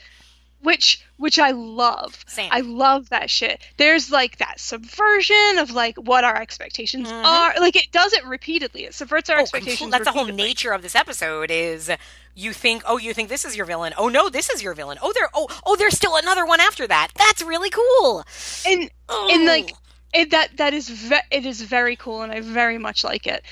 which 0.62 1.04
which 1.18 1.38
I 1.40 1.52
love. 1.52 2.24
Same. 2.28 2.50
I 2.52 2.62
love 2.62 3.10
that 3.10 3.30
shit. 3.30 3.62
There's 3.78 4.10
like 4.12 4.38
that 4.38 4.60
subversion 4.60 5.58
of 5.58 5.72
like 5.72 5.98
what 5.98 6.24
our 6.24 6.36
expectations 6.42 7.10
Mhm. 7.12 7.26
are. 7.26 7.54
Like 7.60 7.76
it 7.76 7.92
does 7.92 8.14
it 8.14 8.26
repeatedly. 8.26 8.86
It 8.86 8.94
subverts 8.94 9.30
our 9.30 9.38
Oh, 9.38 9.42
expectations. 9.42 9.90
compl- 9.90 9.92
that's 9.92 10.06
the 10.06 10.12
whole 10.12 10.26
nature 10.26 10.72
of 10.72 10.82
this 10.82 10.96
episode 10.96 11.52
is 11.52 11.92
you 12.36 12.54
think 12.54 12.84
oh 12.86 12.98
you 12.98 13.14
think 13.14 13.28
this 13.30 13.44
is 13.44 13.56
your 13.58 13.66
villain 13.66 13.94
oh 13.98 14.08
no 14.08 14.30
this 14.30 14.50
is 14.50 14.64
your 14.64 14.74
villain 14.74 14.98
oh 15.02 15.12
there 15.14 15.28
oh 15.34 15.48
oh 15.66 15.76
there's 15.76 15.96
still 15.96 16.16
another 16.16 16.46
one 16.46 16.60
after 16.62 16.88
that 16.88 17.10
that's 17.16 17.42
really 17.42 17.70
cool 17.70 18.24
And 18.66 18.90
oh. 19.10 19.30
and 19.34 19.46
like 19.46 19.74
it, 20.14 20.32
that 20.32 20.56
that 20.58 20.74
is 20.74 20.88
ve- 20.90 21.18
it 21.32 21.46
is 21.46 21.62
very 21.62 21.96
cool 21.98 22.22
and 22.22 22.32
I 22.32 22.40
very 22.40 22.78
much 22.78 23.04
like 23.04 23.28
it. 23.28 23.44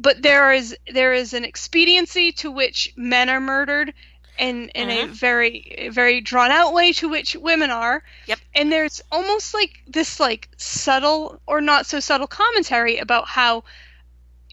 But 0.00 0.22
there 0.22 0.52
is 0.52 0.76
there 0.92 1.12
is 1.12 1.34
an 1.34 1.44
expediency 1.44 2.32
to 2.32 2.50
which 2.50 2.92
men 2.96 3.28
are 3.28 3.40
murdered 3.40 3.92
and 4.38 4.70
in 4.74 4.88
a 4.88 5.02
Mhm. 5.04 5.08
very 5.10 5.88
very 5.92 6.20
drawn 6.22 6.50
out 6.50 6.72
way 6.72 6.92
to 6.94 7.08
which 7.08 7.36
women 7.36 7.70
are. 7.70 8.02
Yep. 8.26 8.38
And 8.54 8.72
there's 8.72 9.02
almost 9.12 9.52
like 9.52 9.80
this 9.86 10.18
like 10.18 10.48
subtle 10.56 11.42
or 11.46 11.60
not 11.60 11.84
so 11.86 12.00
subtle 12.00 12.26
commentary 12.26 12.96
about 12.98 13.28
how 13.28 13.64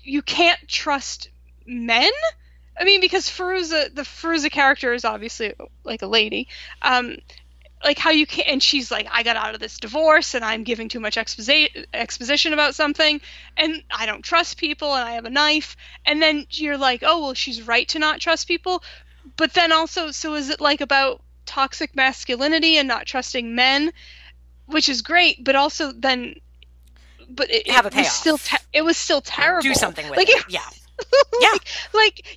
you 0.04 0.22
can't 0.22 0.68
trust 0.68 1.30
men. 1.66 2.12
I 2.80 2.84
mean, 2.84 3.00
because 3.02 3.30
Fairuza, 3.30 3.94
the 3.96 4.04
Fairuza 4.04 4.52
character 4.52 4.94
is 4.94 5.06
obviously 5.06 5.54
like 5.84 6.02
a 6.02 6.08
lady. 6.08 6.48
Um, 6.82 7.18
like 7.84 7.98
how 8.00 8.10
you 8.10 8.26
can 8.26 8.44
and 8.48 8.64
she's 8.64 8.90
like 8.90 9.08
i 9.12 9.22
got 9.24 9.36
out 9.36 9.54
of 9.54 9.60
this 9.60 9.80
divorce 9.80 10.34
and 10.34 10.44
i'm 10.44 10.64
giving 10.64 10.90
too 10.90 11.00
much 11.00 11.16
exposi- 11.16 11.86
exposition 11.94 12.52
about 12.54 12.74
something 12.74 13.22
and 13.56 13.84
i 13.92 14.06
don't 14.06 14.24
trust 14.24 14.58
people 14.58 14.94
and 14.96 15.08
i 15.08 15.12
have 15.12 15.26
a 15.26 15.30
knife. 15.30 15.76
And 16.06 16.22
then 16.22 16.48
you're 16.50 16.78
like 16.78 17.04
oh 17.06 17.22
well 17.22 17.34
she's 17.34 17.62
right 17.68 17.88
to 17.90 18.00
not 18.00 18.20
trust 18.20 18.48
people. 18.48 18.84
But 19.36 19.54
then 19.54 19.72
also 19.72 20.12
so 20.12 20.34
is 20.36 20.50
it 20.50 20.60
like 20.62 20.82
about 20.82 21.22
toxic 21.46 21.96
masculinity 21.96 22.78
and 22.78 22.88
not 22.88 23.06
trusting 23.06 23.54
men? 23.56 23.92
Which 24.66 24.90
is 24.90 25.02
great 25.02 25.44
but 25.44 25.56
also 25.56 25.92
then 25.92 26.36
but 27.30 27.52
it, 27.52 27.70
Have 27.70 27.86
a 27.86 27.90
it 27.90 27.96
was 27.96 28.12
still 28.12 28.38
te- 28.38 28.58
it 28.74 28.82
was 28.84 28.98
still 28.98 29.22
terrible. 29.22 29.62
do 29.62 29.74
something 29.74 30.08
with 30.10 30.18
like 30.18 30.30
it. 30.30 30.44
yeah 30.50 30.62
Yeah. 31.42 31.50
like, 31.52 31.70
like 31.94 32.37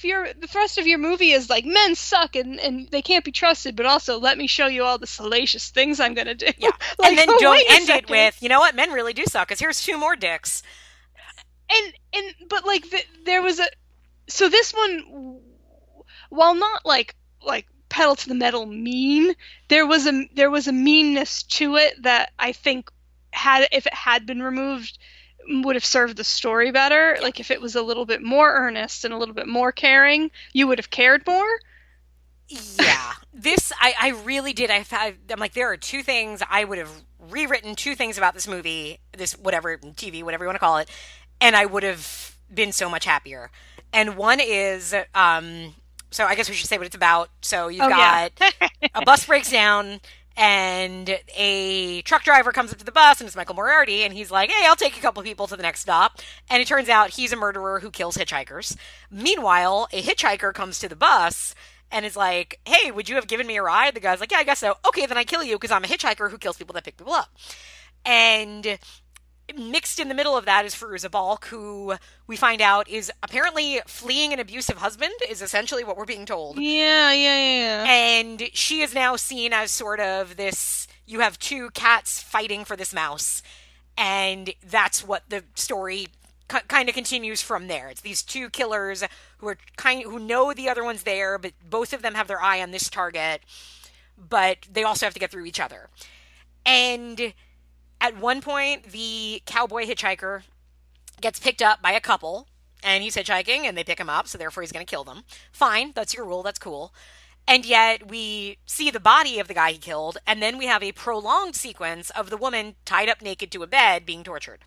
if 0.00 0.04
you're 0.06 0.32
the 0.32 0.46
thrust 0.46 0.78
of 0.78 0.86
your 0.86 0.96
movie 0.96 1.32
is 1.32 1.50
like 1.50 1.66
men 1.66 1.94
suck 1.94 2.34
and 2.34 2.58
and 2.58 2.88
they 2.90 3.02
can't 3.02 3.22
be 3.22 3.32
trusted, 3.32 3.76
but 3.76 3.84
also 3.84 4.18
let 4.18 4.38
me 4.38 4.46
show 4.46 4.66
you 4.66 4.82
all 4.82 4.96
the 4.96 5.06
salacious 5.06 5.68
things 5.68 6.00
I'm 6.00 6.14
gonna 6.14 6.34
do. 6.34 6.46
yeah. 6.56 6.70
Like, 6.98 7.10
and 7.10 7.18
then 7.18 7.28
oh, 7.28 7.38
don't 7.38 7.70
end 7.70 7.88
it 7.90 8.08
with 8.08 8.42
you 8.42 8.48
know 8.48 8.60
what? 8.60 8.74
Men 8.74 8.92
really 8.92 9.12
do 9.12 9.24
suck 9.26 9.48
because 9.48 9.60
here's 9.60 9.82
two 9.82 9.98
more 9.98 10.16
dicks. 10.16 10.62
And 11.70 11.92
and 12.14 12.48
but 12.48 12.64
like 12.64 12.88
the, 12.88 13.02
there 13.26 13.42
was 13.42 13.60
a 13.60 13.66
so 14.26 14.48
this 14.48 14.72
one 14.72 15.38
while 16.30 16.54
not 16.54 16.86
like 16.86 17.14
like 17.46 17.66
pedal 17.90 18.16
to 18.16 18.28
the 18.28 18.34
metal 18.34 18.64
mean 18.64 19.34
there 19.68 19.86
was 19.86 20.06
a 20.06 20.28
there 20.34 20.50
was 20.50 20.66
a 20.66 20.72
meanness 20.72 21.42
to 21.42 21.74
it 21.74 22.00
that 22.02 22.30
i 22.38 22.52
think 22.52 22.88
had 23.32 23.66
if 23.72 23.84
it 23.84 23.94
had 23.94 24.26
been 24.26 24.40
removed 24.40 24.96
would 25.48 25.76
have 25.76 25.84
served 25.84 26.16
the 26.16 26.24
story 26.24 26.70
better. 26.70 27.18
Like 27.22 27.40
if 27.40 27.50
it 27.50 27.60
was 27.60 27.74
a 27.74 27.82
little 27.82 28.04
bit 28.06 28.22
more 28.22 28.52
earnest 28.54 29.04
and 29.04 29.12
a 29.14 29.16
little 29.18 29.34
bit 29.34 29.48
more 29.48 29.72
caring 29.72 30.30
you 30.52 30.66
would 30.66 30.78
have 30.78 30.90
cared 30.90 31.26
more? 31.26 31.58
Yeah. 32.48 33.12
This 33.32 33.72
i 33.80 33.94
i 33.98 34.08
really 34.24 34.52
did. 34.52 34.70
I 34.70 34.84
i 34.90 35.14
i'm 35.30 35.38
like 35.38 35.54
there 35.54 35.70
are 35.70 35.76
two 35.76 36.02
things 36.02 36.42
i 36.50 36.64
would 36.64 36.78
have 36.78 36.90
rewritten 37.30 37.74
two 37.76 37.94
things 37.94 38.18
about 38.18 38.34
this 38.34 38.46
movie 38.48 38.98
this 39.16 39.32
whatever 39.38 39.78
tv 39.78 40.22
whatever 40.24 40.44
you 40.44 40.48
want 40.48 40.56
to 40.56 40.60
call 40.60 40.76
it 40.78 40.90
and 41.40 41.54
i 41.56 41.64
would 41.64 41.84
have 41.84 42.36
been 42.52 42.72
so 42.72 42.90
much 42.90 43.04
happier. 43.04 43.50
And 43.92 44.16
one 44.16 44.40
is 44.40 44.94
um 45.14 45.74
so 46.10 46.24
i 46.26 46.34
guess 46.34 46.50
we 46.50 46.54
should 46.56 46.68
say 46.68 46.76
what 46.76 46.86
it's 46.88 46.96
about. 46.96 47.30
So 47.40 47.68
you've 47.68 47.82
Oh, 47.84 47.88
yeah. 47.88 48.28
got 48.30 48.52
a 48.94 49.04
bus 49.04 49.24
breaks 49.26 49.50
down 49.50 50.00
and 50.40 51.20
a 51.36 52.00
truck 52.02 52.24
driver 52.24 52.50
comes 52.50 52.72
up 52.72 52.78
to 52.78 52.84
the 52.84 52.90
bus 52.90 53.20
and 53.20 53.26
it's 53.26 53.36
Michael 53.36 53.54
Moriarty 53.54 54.04
and 54.04 54.14
he's 54.14 54.30
like, 54.30 54.50
"Hey, 54.50 54.66
I'll 54.66 54.74
take 54.74 54.96
a 54.96 55.00
couple 55.00 55.22
people 55.22 55.46
to 55.46 55.54
the 55.54 55.62
next 55.62 55.80
stop." 55.80 56.18
And 56.48 56.62
it 56.62 56.66
turns 56.66 56.88
out 56.88 57.10
he's 57.10 57.30
a 57.30 57.36
murderer 57.36 57.80
who 57.80 57.90
kills 57.90 58.16
hitchhikers. 58.16 58.74
Meanwhile, 59.10 59.88
a 59.92 60.02
hitchhiker 60.02 60.54
comes 60.54 60.78
to 60.78 60.88
the 60.88 60.96
bus 60.96 61.54
and 61.92 62.06
is 62.06 62.16
like, 62.16 62.58
"Hey, 62.64 62.90
would 62.90 63.10
you 63.10 63.16
have 63.16 63.26
given 63.26 63.46
me 63.46 63.58
a 63.58 63.62
ride?" 63.62 63.94
The 63.94 64.00
guy's 64.00 64.18
like, 64.18 64.30
"Yeah, 64.30 64.38
I 64.38 64.44
guess 64.44 64.60
so." 64.60 64.78
Okay, 64.88 65.04
then 65.04 65.18
I 65.18 65.24
kill 65.24 65.44
you 65.44 65.58
because 65.58 65.70
I'm 65.70 65.84
a 65.84 65.88
hitchhiker 65.88 66.30
who 66.30 66.38
kills 66.38 66.56
people 66.56 66.72
that 66.72 66.84
pick 66.84 66.96
people 66.96 67.12
up. 67.12 67.28
And 68.06 68.78
mixed 69.56 69.98
in 69.98 70.08
the 70.08 70.14
middle 70.14 70.36
of 70.36 70.44
that 70.44 70.64
is 70.64 70.74
Fairuza 70.74 71.10
Balk, 71.10 71.46
who 71.46 71.94
we 72.26 72.36
find 72.36 72.60
out 72.60 72.88
is 72.88 73.10
apparently 73.22 73.80
fleeing 73.86 74.32
an 74.32 74.38
abusive 74.38 74.78
husband, 74.78 75.12
is 75.28 75.42
essentially 75.42 75.84
what 75.84 75.96
we're 75.96 76.04
being 76.04 76.26
told. 76.26 76.58
Yeah 76.58 77.12
yeah 77.12 77.84
yeah, 77.84 77.84
and 77.86 78.42
she 78.52 78.80
is 78.80 78.94
now 78.94 79.16
seen 79.16 79.52
as 79.52 79.70
sort 79.70 80.00
of 80.00 80.36
this 80.36 80.86
you 81.06 81.20
have 81.20 81.38
two 81.38 81.70
cats 81.70 82.22
fighting 82.22 82.64
for 82.64 82.76
this 82.76 82.94
mouse. 82.94 83.42
And 83.98 84.54
that's 84.66 85.04
what 85.06 85.24
the 85.28 85.44
story 85.54 86.06
k- 86.48 86.60
kind 86.68 86.88
of 86.88 86.94
continues 86.94 87.42
from 87.42 87.66
there. 87.66 87.88
It's 87.88 88.00
these 88.00 88.22
two 88.22 88.48
killers 88.48 89.04
who 89.38 89.48
are 89.48 89.58
kind 89.76 90.02
who 90.04 90.18
know 90.18 90.52
the 90.52 90.68
other 90.68 90.84
one's 90.84 91.02
there 91.02 91.38
but 91.38 91.52
both 91.68 91.92
of 91.92 92.02
them 92.02 92.14
have 92.14 92.28
their 92.28 92.40
eye 92.40 92.62
on 92.62 92.70
this 92.70 92.88
target 92.88 93.42
but 94.28 94.66
they 94.70 94.84
also 94.84 95.06
have 95.06 95.14
to 95.14 95.20
get 95.20 95.30
through 95.30 95.46
each 95.46 95.60
other. 95.60 95.88
And 96.66 97.32
at 98.00 98.16
one 98.16 98.40
point 98.40 98.92
the 98.92 99.42
cowboy 99.46 99.84
hitchhiker 99.84 100.42
gets 101.20 101.38
picked 101.38 101.62
up 101.62 101.82
by 101.82 101.92
a 101.92 102.00
couple 102.00 102.48
and 102.82 103.02
he's 103.02 103.16
hitchhiking 103.16 103.64
and 103.64 103.76
they 103.76 103.84
pick 103.84 104.00
him 104.00 104.08
up 104.08 104.26
so 104.26 104.38
therefore 104.38 104.62
he's 104.62 104.72
going 104.72 104.84
to 104.84 104.90
kill 104.90 105.04
them. 105.04 105.24
Fine 105.52 105.92
that's 105.94 106.14
your 106.14 106.24
rule 106.24 106.42
that's 106.42 106.58
cool. 106.58 106.94
And 107.46 107.64
yet 107.66 108.08
we 108.08 108.58
see 108.64 108.90
the 108.90 109.00
body 109.00 109.38
of 109.38 109.48
the 109.48 109.54
guy 109.54 109.72
he 109.72 109.78
killed 109.78 110.18
and 110.26 110.42
then 110.42 110.56
we 110.56 110.66
have 110.66 110.82
a 110.82 110.92
prolonged 110.92 111.56
sequence 111.56 112.10
of 112.10 112.30
the 112.30 112.36
woman 112.36 112.76
tied 112.84 113.08
up 113.08 113.22
naked 113.22 113.50
to 113.52 113.62
a 113.62 113.66
bed 113.66 114.06
being 114.06 114.24
tortured. 114.24 114.64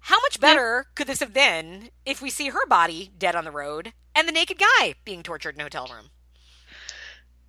How 0.00 0.18
much 0.22 0.40
better 0.40 0.86
could 0.94 1.06
this 1.06 1.20
have 1.20 1.34
been 1.34 1.90
if 2.06 2.22
we 2.22 2.30
see 2.30 2.48
her 2.48 2.66
body 2.66 3.10
dead 3.16 3.36
on 3.36 3.44
the 3.44 3.50
road 3.50 3.92
and 4.14 4.26
the 4.26 4.32
naked 4.32 4.58
guy 4.58 4.94
being 5.04 5.22
tortured 5.22 5.54
in 5.54 5.60
a 5.60 5.64
hotel 5.64 5.88
room 5.92 6.10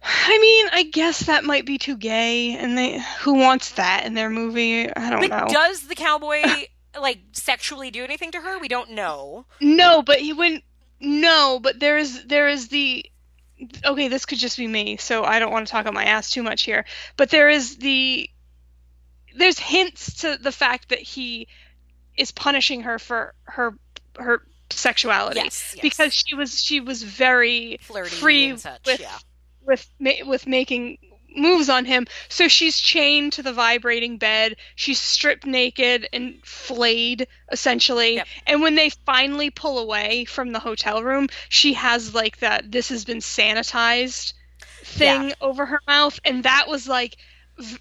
I 0.01 0.37
mean, 0.39 0.69
I 0.71 0.83
guess 0.83 1.25
that 1.25 1.43
might 1.43 1.65
be 1.65 1.77
too 1.77 1.97
gay, 1.97 2.55
and 2.55 2.77
they 2.77 3.03
who 3.21 3.33
wants 3.33 3.71
that 3.73 4.05
in 4.05 4.13
their 4.13 4.29
movie? 4.29 4.89
I 4.93 5.09
don't 5.09 5.27
but 5.27 5.29
know. 5.29 5.47
does 5.53 5.87
the 5.87 5.95
cowboy 5.95 6.41
like 6.99 7.19
sexually 7.33 7.91
do 7.91 8.03
anything 8.03 8.31
to 8.31 8.41
her 8.41 8.59
we 8.59 8.67
don't 8.67 8.91
know 8.91 9.45
No, 9.59 10.01
but 10.01 10.19
he 10.19 10.33
wouldn't. 10.33 10.63
No, 10.99 11.59
but 11.61 11.79
there 11.79 11.97
is 11.97 12.25
there 12.25 12.47
is 12.47 12.67
the. 12.69 13.05
Okay, 13.85 14.07
this 14.07 14.25
could 14.25 14.37
just 14.37 14.57
be 14.57 14.67
me, 14.67 14.95
so 14.97 15.23
I 15.25 15.39
don't 15.39 15.51
want 15.51 15.67
to 15.67 15.71
talk 15.71 15.85
on 15.85 15.93
my 15.93 16.05
ass 16.05 16.31
too 16.31 16.43
much 16.43 16.63
here. 16.63 16.85
But 17.17 17.29
there 17.29 17.49
is 17.49 17.77
the. 17.77 18.29
There's 19.35 19.59
hints 19.59 20.21
to 20.21 20.37
the 20.37 20.51
fact 20.51 20.89
that 20.89 20.99
he 20.99 21.47
is 22.17 22.31
punishing 22.31 22.81
her 22.83 22.99
for 22.99 23.33
her 23.43 23.77
her 24.17 24.43
sexuality 24.71 25.39
Yes, 25.39 25.73
yes. 25.75 25.81
because 25.81 26.13
she 26.13 26.35
was 26.35 26.61
she 26.61 26.79
was 26.79 27.01
very 27.03 27.77
flirty 27.81 28.09
free 28.09 28.49
and 28.49 28.59
such 28.59 28.85
with 28.85 28.99
yeah 28.99 29.17
with 29.69 29.89
with 30.25 30.47
making 30.47 30.97
moves 31.35 31.69
on 31.69 31.85
him. 31.85 32.07
So 32.27 32.47
she's 32.47 32.79
chained 32.79 33.33
to 33.33 33.43
the 33.43 33.53
vibrating 33.53 34.17
bed. 34.17 34.55
She's 34.75 34.99
stripped 34.99 35.45
naked 35.45 36.09
and 36.11 36.43
flayed 36.43 37.27
essentially. 37.51 38.15
Yep. 38.15 38.27
And 38.47 38.61
when 38.61 38.75
they 38.75 38.89
finally 38.89 39.51
pull 39.51 39.77
away 39.79 40.25
from 40.25 40.51
the 40.51 40.59
hotel 40.59 41.03
room, 41.03 41.27
she 41.47 41.73
has 41.73 42.15
like 42.15 42.39
that 42.39 42.71
this 42.71 42.89
has 42.89 43.05
been 43.05 43.19
sanitized 43.19 44.33
thing 44.81 45.29
Yeah. 45.29 45.35
over 45.39 45.67
her 45.67 45.81
mouth 45.87 46.19
and 46.25 46.43
that 46.43 46.67
was 46.67 46.87
like 46.87 47.15
v- 47.59 47.77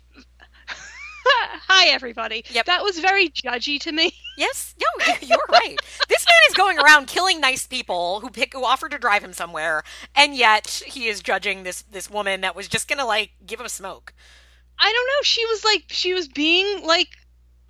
Hi, 1.69 1.89
everybody. 1.89 2.45
Yep. 2.51 2.67
That 2.67 2.83
was 2.83 2.99
very 2.99 3.29
judgy 3.29 3.81
to 3.81 3.93
me. 3.93 4.13
Yes, 4.39 4.77
no, 4.81 5.15
you're 5.21 5.37
right. 5.51 5.77
this 6.09 6.25
man 6.25 6.43
is 6.49 6.55
going 6.55 6.79
around 6.79 7.09
killing 7.09 7.41
nice 7.41 7.67
people 7.67 8.21
who 8.21 8.31
pick 8.31 8.53
who 8.53 8.65
offered 8.65 8.93
to 8.93 8.99
drive 8.99 9.25
him 9.25 9.33
somewhere, 9.33 9.83
and 10.15 10.33
yet 10.37 10.81
he 10.87 11.09
is 11.09 11.21
judging 11.21 11.65
this 11.65 11.83
this 11.83 12.09
woman 12.09 12.43
that 12.43 12.55
was 12.55 12.69
just 12.69 12.87
gonna 12.87 13.05
like 13.05 13.33
give 13.45 13.59
him 13.59 13.67
a 13.67 13.69
smoke. 13.69 14.15
I 14.79 14.93
don't 14.93 15.07
know. 15.09 15.23
She 15.25 15.45
was 15.47 15.65
like, 15.65 15.87
she 15.89 16.15
was 16.15 16.29
being 16.29 16.87
like, 16.87 17.09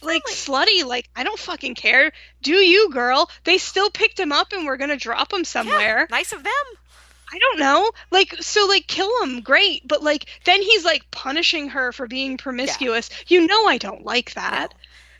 like 0.03 0.25
slutty. 0.27 0.85
Like, 0.85 1.09
I 1.17 1.25
don't 1.25 1.39
fucking 1.39 1.75
care. 1.75 2.13
Do 2.43 2.53
you, 2.53 2.91
girl? 2.93 3.31
They 3.45 3.57
still 3.57 3.89
picked 3.89 4.21
him 4.21 4.31
up 4.31 4.53
and 4.53 4.67
we're 4.67 4.77
gonna 4.77 4.99
drop 4.99 5.33
him 5.33 5.45
somewhere. 5.45 6.01
Yeah, 6.01 6.07
nice 6.11 6.35
of 6.35 6.45
them. 6.45 6.53
I 7.33 7.39
don't 7.39 7.59
know. 7.59 7.91
Like, 8.11 8.35
so, 8.41 8.67
like, 8.67 8.87
kill 8.87 9.23
him, 9.23 9.41
great. 9.41 9.87
But, 9.87 10.03
like, 10.03 10.27
then 10.45 10.63
he's, 10.63 10.85
like, 10.85 11.11
punishing 11.11 11.69
her 11.71 11.93
for 11.93 12.07
being 12.07 12.37
promiscuous. 12.37 13.11
You 13.27 13.47
know 13.47 13.67
I 13.67 13.79
don't 13.79 14.05
like 14.05 14.35
that. 14.35 14.75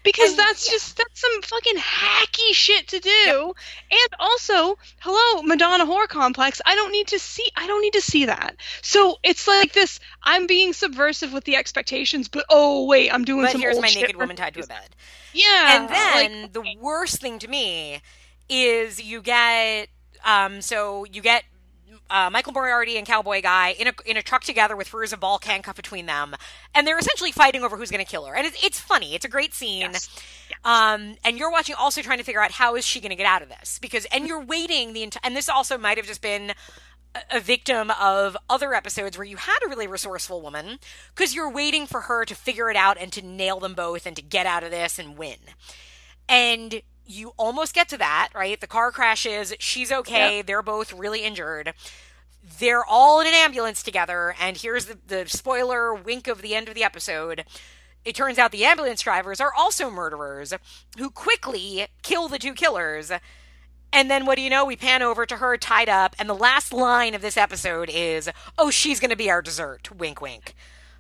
Because 0.05 0.31
And- 0.31 0.39
that's 0.39 0.71
just, 0.71 0.97
that's 0.97 1.21
some 1.21 1.43
fucking 1.43 1.77
hacky 1.77 2.53
shit 2.53 2.89
to 2.89 3.01
do. 3.01 3.55
And 3.91 4.09
also, 4.19 4.79
hello, 5.01 5.43
Madonna 5.43 5.85
Horror 5.85 6.07
Complex. 6.07 6.63
I 6.65 6.77
don't 6.77 6.93
need 6.93 7.09
to 7.09 7.19
see, 7.19 7.47
I 7.57 7.67
don't 7.67 7.83
need 7.83 7.93
to 7.95 8.01
see 8.01 8.25
that. 8.25 8.57
So 8.81 9.19
it's 9.23 9.47
like 9.47 9.73
this, 9.73 10.01
I'm 10.23 10.47
being 10.47 10.73
subversive 10.73 11.33
with 11.33 11.45
the 11.45 11.57
expectations, 11.57 12.29
but 12.29 12.47
oh, 12.49 12.87
wait, 12.87 13.13
I'm 13.13 13.25
doing 13.25 13.43
But 13.43 13.53
some 13.53 13.61
here's 13.61 13.75
old 13.75 13.83
my 13.83 13.91
naked 13.91 14.17
woman 14.17 14.37
tied 14.37 14.55
to 14.55 14.61
a 14.61 14.67
bed. 14.67 14.95
Yeah. 15.35 15.77
and 15.77 15.89
then 15.91 16.43
like, 16.43 16.53
the 16.55 16.65
worst 16.81 17.21
thing 17.21 17.39
to 17.41 17.49
me 17.49 18.01
is 18.49 19.03
you 19.03 19.21
get 19.21 19.89
um 20.25 20.63
so 20.63 21.05
you 21.05 21.21
get 21.21 21.45
uh, 22.11 22.31
Michael 22.31 22.53
Moriarty 22.53 22.97
and 22.97 23.07
Cowboy 23.07 23.43
Guy 23.43 23.71
in 23.71 23.89
a 23.89 23.93
in 24.07 24.17
a 24.17 24.23
truck 24.23 24.45
together 24.45 24.77
with 24.77 24.91
Fairuza 24.91 25.19
Balk 25.19 25.45
handcuffed 25.45 25.77
between 25.77 26.07
them, 26.07 26.35
and 26.75 26.87
they're 26.87 26.99
essentially 26.99 27.33
fighting 27.33 27.63
over 27.63 27.77
who's 27.77 27.91
going 27.91 28.05
to 28.05 28.11
kill 28.11 28.27
her. 28.27 28.35
And 28.35 28.47
it's, 28.47 28.65
it's 28.65 28.81
funny. 28.81 29.15
It's 29.15 29.25
a 29.25 29.29
great 29.29 29.55
scene. 29.55 29.93
Um, 30.65 31.17
and 31.25 31.39
you're 31.39 31.51
watching, 31.51 31.77
also 31.79 32.03
trying 32.03 32.19
to 32.19 32.25
figure 32.25 32.43
out 32.43 32.53
how 32.53 32.75
is 32.75 32.87
she 32.87 33.01
going 33.01 33.11
to 33.11 33.17
get 33.17 33.27
out 33.27 33.43
of 33.43 33.49
this 33.49 33.79
because, 33.79 34.07
and 34.07 34.27
you're 34.27 34.43
waiting 34.43 34.93
the 34.93 35.03
entire. 35.03 35.21
And 35.25 35.37
this 35.37 35.49
also 35.49 35.79
might 35.79 35.99
have 35.99 36.07
just 36.07 36.23
been 36.23 36.53
a 37.31 37.41
victim 37.41 37.91
of 38.01 38.37
other 38.49 38.75
episodes 38.75 39.17
where 39.17 39.27
you 39.27 39.37
had 39.37 39.59
a 39.65 39.69
really 39.69 39.87
resourceful 39.87 40.41
woman 40.41 40.79
because 41.15 41.35
you're 41.35 41.51
waiting 41.51 41.87
for 41.87 42.03
her 42.03 42.25
to 42.25 42.35
figure 42.35 42.71
it 42.71 42.77
out 42.77 42.97
and 43.01 43.13
to 43.13 43.23
nail 43.23 43.61
them 43.61 43.75
both 43.75 44.07
and 44.07 44.17
to 44.17 44.23
get 44.23 44.47
out 44.47 44.63
of 44.63 44.71
this 44.71 44.99
and 44.99 45.17
win. 45.17 45.39
And 46.29 46.83
you 47.09 47.33
almost 47.37 47.75
get 47.75 47.89
to 47.89 47.99
that, 47.99 48.29
right? 48.35 48.61
The 48.61 48.67
car 48.67 48.93
crashes, 48.93 49.55
she's 49.59 49.91
okay, 49.91 50.43
they're 50.43 50.63
both 50.63 50.93
really 50.93 51.25
injured. 51.25 51.73
They're 52.61 52.85
all 52.85 53.21
in 53.21 53.27
an 53.27 53.35
ambulance 53.35 53.83
together, 53.83 54.35
and 54.41 54.57
here's 54.57 54.87
the, 54.87 54.99
the 55.07 55.25
spoiler 55.27 55.95
wink 55.95 56.29
of 56.29 56.43
the 56.43 56.55
end 56.55 56.69
of 56.69 56.75
the 56.75 56.85
episode. 56.85 57.45
It 58.05 58.15
turns 58.15 58.39
out 58.39 58.53
the 58.53 58.65
ambulance 58.65 59.03
drivers 59.03 59.41
are 59.41 59.53
also 59.53 59.91
murderers 59.91 60.55
who 60.97 61.11
quickly 61.11 61.89
kill 62.03 62.29
the 62.29 62.39
two 62.39 62.55
killers. 62.55 63.11
And 63.93 64.11
then 64.11 64.25
what 64.27 64.37
do 64.37 64.43
you 64.43 64.51
know? 64.51 64.65
We 64.65 64.77
pan 64.77 65.03
over 65.03 65.25
to 65.27 65.37
her 65.39 65.57
tied 65.57 65.89
up, 65.89 66.15
and 66.19 66.29
the 66.29 66.35
last 66.35 66.73
line 66.73 67.15
of 67.15 67.23
this 67.23 67.37
episode 67.39 67.89
is, 67.91 68.29
"Oh, 68.59 68.71
she's 68.71 69.01
going 69.01 69.11
to 69.11 69.17
be 69.17 69.31
our 69.31 69.41
dessert." 69.43 69.91
Wink, 69.97 70.21
wink. 70.21 70.55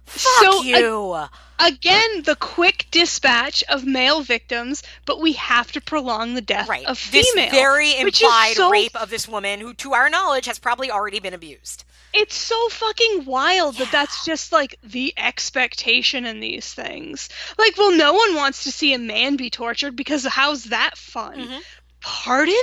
Fuck 0.06 0.42
So, 0.42 0.62
you. 0.62 1.24
Again, 1.58 2.22
the 2.22 2.36
quick 2.36 2.86
dispatch 2.90 3.64
of 3.68 3.84
male 3.84 4.20
victims, 4.20 4.82
but 5.04 5.20
we 5.20 5.32
have 5.34 5.72
to 5.72 5.80
prolong 5.80 6.34
the 6.34 6.40
death 6.40 6.68
right. 6.68 6.86
of 6.86 6.96
this 7.10 7.30
female. 7.30 7.50
very 7.50 7.96
implied 7.98 8.54
so 8.56 8.70
rape 8.70 9.00
of 9.00 9.10
this 9.10 9.28
woman, 9.28 9.60
who, 9.60 9.74
to 9.74 9.94
our 9.94 10.08
knowledge, 10.10 10.46
has 10.46 10.58
probably 10.58 10.90
already 10.90 11.20
been 11.20 11.34
abused. 11.34 11.84
it's 12.12 12.34
so 12.34 12.68
fucking 12.70 13.24
wild 13.24 13.76
that 13.76 13.92
that's 13.92 14.24
just 14.24 14.52
like 14.52 14.78
the 14.82 15.12
expectation 15.16 16.24
in 16.24 16.40
these 16.40 16.72
things. 16.72 17.28
Like, 17.58 17.76
well, 17.76 17.92
no 17.92 18.14
one 18.14 18.34
wants 18.34 18.64
to 18.64 18.72
see 18.72 18.94
a 18.94 18.98
man 18.98 19.36
be 19.36 19.50
tortured 19.50 19.96
because 19.96 20.24
how's 20.24 20.64
that 20.64 20.96
fun? 20.96 21.38
Mm-hmm. 21.38 21.58
Pardon? 22.00 22.54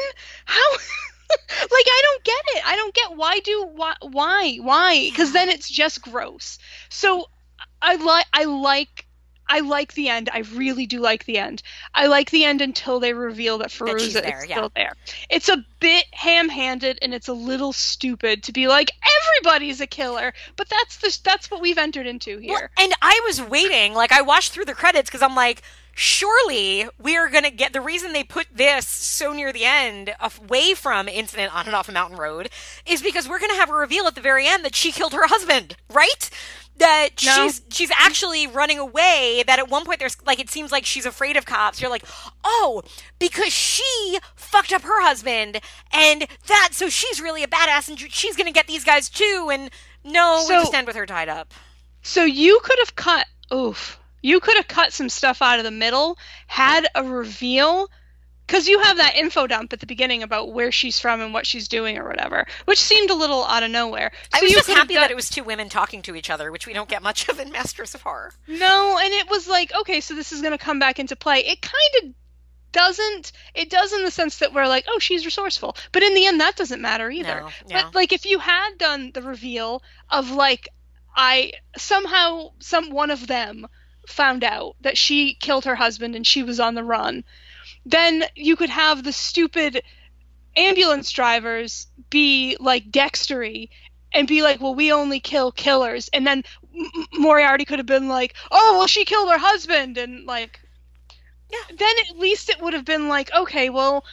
How? 0.45 0.71
like, 1.29 1.85
I 1.87 2.01
don't 2.03 2.23
get 2.23 2.43
it. 2.55 2.67
I 2.67 2.75
don't 2.75 2.93
get 2.93 3.17
why 3.17 3.39
do 3.39 3.69
why 3.73 3.95
why 4.01 4.57
why? 4.57 5.09
Because 5.09 5.33
then 5.33 5.49
it's 5.49 5.69
just 5.69 6.01
gross. 6.01 6.57
So 6.89 7.27
I 7.85 7.95
like 7.95 8.25
I 8.33 8.43
like. 8.45 9.05
I 9.47 9.59
like 9.59 9.93
the 9.93 10.09
end. 10.09 10.27
I 10.33 10.39
really 10.55 10.87
do 10.87 10.99
like 10.99 11.25
the 11.25 11.37
end. 11.37 11.61
I 11.93 12.07
like 12.07 12.31
the 12.31 12.45
end 12.45 12.61
until 12.61 12.99
they 12.99 13.13
reveal 13.13 13.59
that 13.59 13.67
Fairuza 13.67 13.99
she's 13.99 14.13
there, 14.15 14.39
is 14.39 14.49
yeah. 14.49 14.55
still 14.55 14.71
there. 14.75 14.93
It's 15.29 15.49
a 15.49 15.63
bit 15.79 16.05
ham-handed 16.13 16.97
and 17.03 17.13
it's 17.13 17.27
a 17.27 17.33
little 17.33 17.71
stupid 17.71 18.41
to 18.41 18.51
be 18.51 18.67
like 18.67 18.89
everybody's 19.21 19.81
a 19.81 19.85
killer, 19.85 20.33
but 20.55 20.67
that's 20.67 20.97
the 20.97 21.15
that's 21.23 21.51
what 21.51 21.61
we've 21.61 21.77
entered 21.77 22.07
into 22.07 22.39
here. 22.39 22.53
Well, 22.53 22.85
and 22.85 22.93
I 23.03 23.21
was 23.27 23.39
waiting, 23.39 23.93
like 23.93 24.11
I 24.11 24.23
watched 24.23 24.51
through 24.51 24.65
the 24.65 24.73
credits 24.73 25.11
because 25.11 25.21
I'm 25.21 25.35
like, 25.35 25.61
surely 25.93 26.87
we 26.97 27.15
are 27.15 27.29
gonna 27.29 27.51
get 27.51 27.71
the 27.71 27.81
reason 27.81 28.13
they 28.13 28.23
put 28.23 28.47
this 28.51 28.87
so 28.87 29.31
near 29.31 29.53
the 29.53 29.65
end, 29.65 30.15
away 30.19 30.73
from 30.73 31.07
incident 31.07 31.55
on 31.55 31.67
and 31.67 31.75
off 31.75 31.87
a 31.87 31.91
mountain 31.91 32.17
road, 32.17 32.49
is 32.87 33.03
because 33.03 33.29
we're 33.29 33.39
gonna 33.39 33.53
have 33.53 33.69
a 33.69 33.75
reveal 33.75 34.07
at 34.07 34.15
the 34.15 34.21
very 34.21 34.47
end 34.47 34.65
that 34.65 34.73
she 34.73 34.91
killed 34.91 35.13
her 35.13 35.27
husband, 35.27 35.75
right? 35.93 36.31
That 36.77 37.09
No. 37.23 37.47
she's 37.47 37.61
she's 37.69 37.91
actually 37.91 38.47
running 38.47 38.79
away. 38.79 39.43
That 39.47 39.59
at 39.59 39.69
one 39.69 39.85
point 39.85 39.99
there's 39.99 40.17
like 40.25 40.39
it 40.39 40.49
seems 40.49 40.71
like 40.71 40.85
she's 40.85 41.05
afraid 41.05 41.37
of 41.37 41.45
cops. 41.45 41.79
You're 41.79 41.89
like, 41.89 42.03
oh, 42.43 42.83
because 43.17 43.53
she 43.53 44.17
fucked 44.35 44.73
up 44.73 44.81
her 44.81 45.01
husband, 45.01 45.61
and 45.93 46.27
that 46.47 46.69
so 46.73 46.89
she's 46.89 47.21
really 47.21 47.43
a 47.43 47.47
badass, 47.47 47.87
and 47.87 47.97
she's 47.99 48.35
gonna 48.35 48.51
get 48.51 48.67
these 48.67 48.83
guys 48.83 49.09
too. 49.09 49.49
And 49.53 49.69
no, 50.03 50.39
we 50.47 50.47
So- 50.55 50.61
just 50.63 50.73
end 50.73 50.87
with 50.87 50.95
her 50.97 51.05
tied 51.05 51.29
up. 51.29 51.53
So 52.01 52.23
you 52.23 52.59
could 52.61 52.79
have 52.79 52.95
cut 52.95 53.25
oof. 53.53 53.97
You 54.21 54.39
could 54.39 54.57
have 54.57 54.67
cut 54.67 54.91
some 54.91 55.07
stuff 55.09 55.41
out 55.41 55.59
of 55.59 55.65
the 55.65 55.71
middle, 55.71 56.17
had 56.47 56.87
a 56.95 57.03
reveal 57.03 57.89
because 58.45 58.67
you 58.67 58.79
have 58.79 58.97
that 58.97 59.15
info 59.15 59.47
dump 59.47 59.73
at 59.73 59.79
the 59.79 59.85
beginning 59.85 60.23
about 60.23 60.51
where 60.51 60.71
she's 60.71 60.99
from 60.99 61.21
and 61.21 61.33
what 61.33 61.47
she's 61.47 61.67
doing 61.67 61.97
or 61.97 62.07
whatever, 62.07 62.45
which 62.65 62.79
seemed 62.79 63.09
a 63.09 63.15
little 63.15 63.43
out 63.45 63.63
of 63.63 63.71
nowhere. 63.71 64.11
I 64.33 64.41
was 64.41 64.51
just 64.51 64.69
happy 64.69 64.95
that 64.95 65.11
it 65.11 65.15
was 65.15 65.29
two 65.29 65.43
women 65.43 65.69
talking 65.69 66.01
to 66.03 66.15
each 66.15 66.29
other, 66.29 66.51
which 66.51 66.67
we 66.67 66.73
don't 66.73 66.89
get 66.89 67.03
much 67.03 67.27
of 67.29 67.39
in 67.39 67.51
Masters 67.51 67.95
of 67.95 68.01
Horror. 68.01 68.31
No, 68.47 68.99
and 69.01 69.13
it 69.13 69.29
was 69.29 69.47
like, 69.47 69.73
okay, 69.81 70.01
so 70.01 70.15
this 70.15 70.31
is 70.31 70.41
going 70.41 70.51
to 70.51 70.63
come 70.63 70.79
back 70.79 70.99
into 70.99 71.15
play. 71.15 71.39
It 71.39 71.61
kind 71.61 72.03
of 72.03 72.13
doesn't. 72.71 73.31
It 73.53 73.69
does 73.69 73.93
in 73.93 74.03
the 74.03 74.11
sense 74.11 74.39
that 74.39 74.53
we're 74.53 74.67
like, 74.67 74.85
oh, 74.89 74.99
she's 74.99 75.25
resourceful. 75.25 75.75
But 75.91 76.03
in 76.03 76.13
the 76.13 76.25
end, 76.25 76.41
that 76.41 76.55
doesn't 76.55 76.81
matter 76.81 77.09
either. 77.09 77.41
No, 77.41 77.47
no. 77.47 77.51
But 77.69 77.95
like, 77.95 78.11
if 78.11 78.25
you 78.25 78.39
had 78.39 78.77
done 78.77 79.11
the 79.13 79.21
reveal 79.21 79.81
of 80.09 80.29
like, 80.31 80.67
I 81.15 81.53
somehow 81.77 82.51
some 82.59 82.89
one 82.89 83.11
of 83.11 83.27
them 83.27 83.65
found 84.07 84.43
out 84.43 84.75
that 84.81 84.97
she 84.97 85.33
killed 85.35 85.65
her 85.65 85.75
husband 85.75 86.15
and 86.15 86.27
she 86.27 86.43
was 86.43 86.59
on 86.59 86.75
the 86.75 86.83
run, 86.83 87.23
then 87.85 88.23
you 88.35 88.55
could 88.55 88.69
have 88.69 89.03
the 89.03 89.11
stupid 89.11 89.81
ambulance 90.57 91.11
drivers 91.11 91.87
be 92.09 92.57
like 92.59 92.91
Dextery 92.91 93.69
and 94.13 94.27
be 94.27 94.41
like, 94.41 94.61
well, 94.61 94.75
we 94.75 94.91
only 94.91 95.19
kill 95.19 95.51
killers. 95.51 96.09
And 96.13 96.25
then 96.25 96.43
Moriarty 97.13 97.65
could 97.65 97.79
have 97.79 97.85
been 97.85 98.07
like, 98.07 98.33
oh, 98.51 98.75
well, 98.77 98.87
she 98.87 99.05
killed 99.05 99.29
her 99.29 99.37
husband. 99.37 99.97
And 99.97 100.25
like, 100.25 100.59
Yeah. 101.51 101.75
then 101.77 101.95
at 102.09 102.17
least 102.17 102.49
it 102.49 102.61
would 102.61 102.73
have 102.73 102.85
been 102.85 103.07
like, 103.09 103.31
okay, 103.33 103.69
well, 103.69 104.05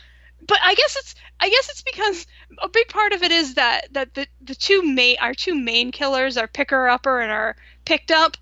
but 0.46 0.58
I 0.62 0.74
guess 0.74 0.96
it's 0.96 1.14
I 1.40 1.48
guess 1.48 1.68
it's 1.70 1.82
because 1.82 2.26
a 2.60 2.68
big 2.68 2.88
part 2.88 3.12
of 3.12 3.22
it 3.22 3.30
is 3.32 3.54
that 3.54 3.92
that 3.92 4.14
the 4.14 4.26
the 4.40 4.54
two 4.54 4.82
main 4.82 5.16
our 5.20 5.34
two 5.34 5.54
main 5.54 5.92
killers, 5.92 6.36
are 6.36 6.48
picker 6.48 6.88
upper 6.88 7.20
and 7.20 7.30
are 7.30 7.56
picked 7.84 8.10
up, 8.10 8.36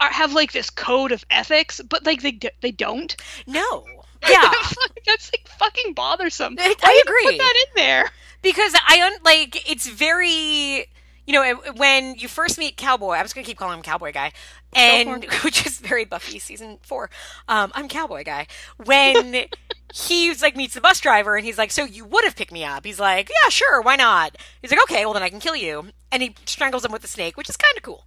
are 0.00 0.10
have 0.10 0.32
like 0.32 0.52
this 0.52 0.70
code 0.70 1.12
of 1.12 1.24
ethics, 1.30 1.80
but 1.88 2.06
like 2.06 2.22
they 2.22 2.38
they 2.62 2.70
don't. 2.70 3.14
No. 3.46 3.84
Yeah. 4.28 4.50
that's 5.06 5.30
like 5.32 5.48
fucking 5.58 5.94
bothersome. 5.94 6.56
I- 6.58 6.74
I 6.82 7.02
agree. 7.04 7.24
Put 7.26 7.38
that 7.38 7.54
in 7.68 7.74
there. 7.76 8.10
because 8.42 8.74
I 8.88 9.02
un- 9.02 9.22
like 9.24 9.70
it's 9.70 9.88
very 9.88 10.86
you 11.26 11.32
know 11.32 11.54
when 11.76 12.16
you 12.16 12.26
first 12.28 12.58
meet 12.58 12.76
Cowboy, 12.76 13.12
I'm 13.14 13.24
just 13.24 13.34
gonna 13.34 13.44
keep 13.44 13.56
calling 13.58 13.76
him 13.78 13.82
Cowboy 13.82 14.12
Guy, 14.12 14.32
and 14.74 15.24
which 15.44 15.64
is 15.66 15.78
very 15.78 16.04
Buffy 16.04 16.38
season 16.38 16.78
four. 16.82 17.10
Um, 17.48 17.70
I'm 17.74 17.88
Cowboy 17.88 18.24
Guy 18.24 18.46
when 18.84 19.44
he's 19.94 20.42
like 20.42 20.56
meets 20.56 20.74
the 20.74 20.80
bus 20.80 21.00
driver 21.00 21.36
and 21.36 21.44
he's 21.46 21.58
like, 21.58 21.70
"So 21.70 21.84
you 21.84 22.04
would 22.04 22.24
have 22.24 22.34
picked 22.36 22.52
me 22.52 22.64
up?" 22.64 22.84
He's 22.84 22.98
like, 23.00 23.28
"Yeah, 23.28 23.48
sure, 23.50 23.80
why 23.82 23.94
not?" 23.96 24.36
He's 24.60 24.70
like, 24.72 24.82
"Okay, 24.84 25.04
well 25.04 25.14
then 25.14 25.22
I 25.22 25.28
can 25.28 25.38
kill 25.40 25.54
you," 25.56 25.90
and 26.10 26.22
he 26.22 26.34
strangles 26.44 26.84
him 26.84 26.90
with 26.92 27.02
the 27.02 27.08
snake, 27.08 27.36
which 27.36 27.48
is 27.48 27.56
kind 27.56 27.76
of 27.76 27.82
cool. 27.84 28.04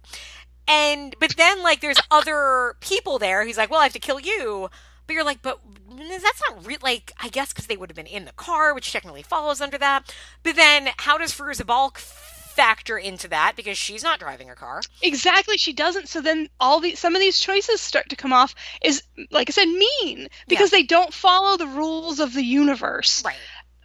And 0.68 1.14
but 1.20 1.34
then 1.36 1.62
like 1.62 1.80
there's 1.80 1.98
other 2.10 2.74
people 2.80 3.18
there. 3.18 3.44
He's 3.46 3.56
like, 3.56 3.70
"Well, 3.70 3.80
I 3.80 3.84
have 3.84 3.92
to 3.94 3.98
kill 3.98 4.20
you." 4.20 4.68
But 5.06 5.14
you're 5.14 5.24
like, 5.24 5.40
but 5.40 5.60
that's 5.96 6.42
not 6.48 6.66
real. 6.66 6.78
Like, 6.82 7.12
I 7.20 7.28
guess 7.28 7.52
because 7.52 7.66
they 7.66 7.76
would 7.76 7.90
have 7.90 7.96
been 7.96 8.06
in 8.06 8.24
the 8.24 8.32
car, 8.32 8.74
which 8.74 8.92
technically 8.92 9.22
follows 9.22 9.60
under 9.60 9.78
that. 9.78 10.14
But 10.42 10.56
then, 10.56 10.88
how 10.98 11.18
does 11.18 11.32
Fairuza 11.32 11.66
Balk 11.66 11.98
factor 11.98 12.96
into 12.96 13.28
that? 13.28 13.54
Because 13.56 13.76
she's 13.76 14.02
not 14.02 14.18
driving 14.18 14.48
a 14.50 14.54
car. 14.54 14.80
Exactly, 15.02 15.58
she 15.58 15.72
doesn't. 15.72 16.08
So 16.08 16.20
then 16.20 16.48
all 16.58 16.80
the 16.80 16.94
some 16.94 17.14
of 17.14 17.20
these 17.20 17.38
choices 17.38 17.80
start 17.80 18.08
to 18.10 18.16
come 18.16 18.32
off 18.32 18.54
is 18.82 19.02
like 19.30 19.50
I 19.50 19.52
said, 19.52 19.66
mean 19.68 20.28
because 20.48 20.70
they 20.70 20.82
don't 20.82 21.12
follow 21.12 21.56
the 21.56 21.66
rules 21.66 22.18
of 22.20 22.32
the 22.32 22.42
universe. 22.42 23.22
Right. 23.24 23.36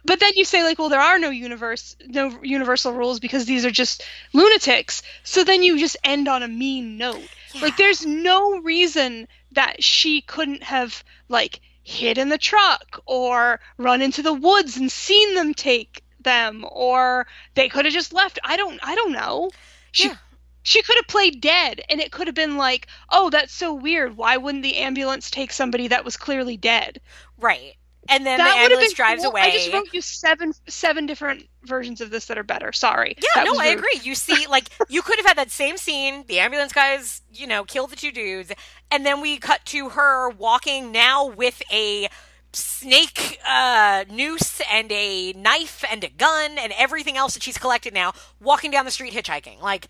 but 0.04 0.20
then 0.20 0.32
you 0.36 0.44
say 0.44 0.62
like, 0.64 0.78
well, 0.78 0.88
there 0.88 1.00
are 1.00 1.18
no 1.18 1.30
universe, 1.30 1.96
no 2.06 2.38
universal 2.42 2.92
rules 2.92 3.20
because 3.20 3.44
these 3.44 3.64
are 3.66 3.70
just 3.70 4.04
lunatics. 4.32 5.02
So 5.22 5.44
then 5.44 5.62
you 5.62 5.78
just 5.78 5.96
end 6.02 6.26
on 6.28 6.42
a 6.42 6.48
mean 6.48 6.96
note. 6.96 7.28
Like, 7.60 7.76
there's 7.76 8.06
no 8.06 8.60
reason 8.60 9.28
that 9.52 9.84
she 9.84 10.22
couldn't 10.22 10.62
have 10.62 11.04
like 11.28 11.60
hid 11.82 12.18
in 12.18 12.28
the 12.28 12.38
truck 12.38 13.00
or 13.06 13.60
run 13.76 14.02
into 14.02 14.22
the 14.22 14.32
woods 14.32 14.76
and 14.76 14.90
seen 14.90 15.34
them 15.34 15.54
take 15.54 16.02
them, 16.20 16.64
or 16.70 17.26
they 17.54 17.68
could 17.68 17.84
have 17.84 17.94
just 17.94 18.12
left. 18.12 18.38
I 18.44 18.56
don't, 18.56 18.78
I 18.82 18.94
don't 18.94 19.12
know. 19.12 19.50
She, 19.90 20.08
Yeah. 20.08 20.16
she 20.62 20.82
could 20.82 20.96
have 20.96 21.08
played 21.08 21.40
dead, 21.40 21.80
and 21.88 22.00
it 22.00 22.12
could 22.12 22.28
have 22.28 22.36
been 22.36 22.56
like, 22.56 22.86
oh, 23.10 23.30
that's 23.30 23.52
so 23.52 23.74
weird. 23.74 24.16
Why 24.16 24.36
wouldn't 24.36 24.62
the 24.62 24.76
ambulance 24.76 25.30
take 25.30 25.52
somebody 25.52 25.88
that 25.88 26.04
was 26.04 26.16
clearly 26.16 26.56
dead? 26.56 27.00
Right. 27.38 27.74
And 28.08 28.26
then 28.26 28.38
that 28.38 28.54
the 28.54 28.60
ambulance 28.60 28.88
been 28.88 28.96
drives 28.96 29.22
cool. 29.22 29.30
away. 29.30 29.42
I 29.42 29.50
just 29.52 29.72
wrote 29.72 29.92
you 29.92 30.00
seven 30.00 30.52
seven 30.66 31.06
different 31.06 31.46
versions 31.64 32.00
of 32.00 32.10
this 32.10 32.26
that 32.26 32.36
are 32.36 32.42
better. 32.42 32.72
Sorry. 32.72 33.16
Yeah, 33.36 33.44
no, 33.44 33.58
I 33.58 33.66
agree. 33.68 34.00
You 34.02 34.14
see, 34.14 34.46
like, 34.48 34.68
you 34.88 35.02
could 35.02 35.16
have 35.18 35.26
had 35.26 35.38
that 35.38 35.50
same 35.50 35.76
scene. 35.76 36.24
The 36.26 36.40
ambulance 36.40 36.72
guys, 36.72 37.22
you 37.32 37.46
know, 37.46 37.64
kill 37.64 37.86
the 37.86 37.96
two 37.96 38.10
dudes, 38.10 38.52
and 38.90 39.06
then 39.06 39.20
we 39.20 39.38
cut 39.38 39.64
to 39.66 39.90
her 39.90 40.30
walking 40.30 40.90
now 40.90 41.26
with 41.26 41.62
a 41.72 42.08
snake 42.52 43.38
uh, 43.48 44.04
noose 44.10 44.60
and 44.70 44.90
a 44.92 45.32
knife 45.32 45.84
and 45.90 46.04
a 46.04 46.10
gun 46.10 46.58
and 46.58 46.72
everything 46.76 47.16
else 47.16 47.34
that 47.34 47.42
she's 47.42 47.58
collected 47.58 47.94
now, 47.94 48.12
walking 48.40 48.70
down 48.70 48.84
the 48.84 48.90
street 48.90 49.12
hitchhiking. 49.12 49.60
Like, 49.60 49.86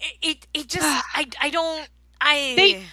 it, 0.00 0.14
it, 0.22 0.46
it 0.54 0.68
just, 0.68 0.84
I, 1.14 1.26
I 1.40 1.50
don't, 1.50 1.88
I. 2.20 2.54
They- 2.56 2.84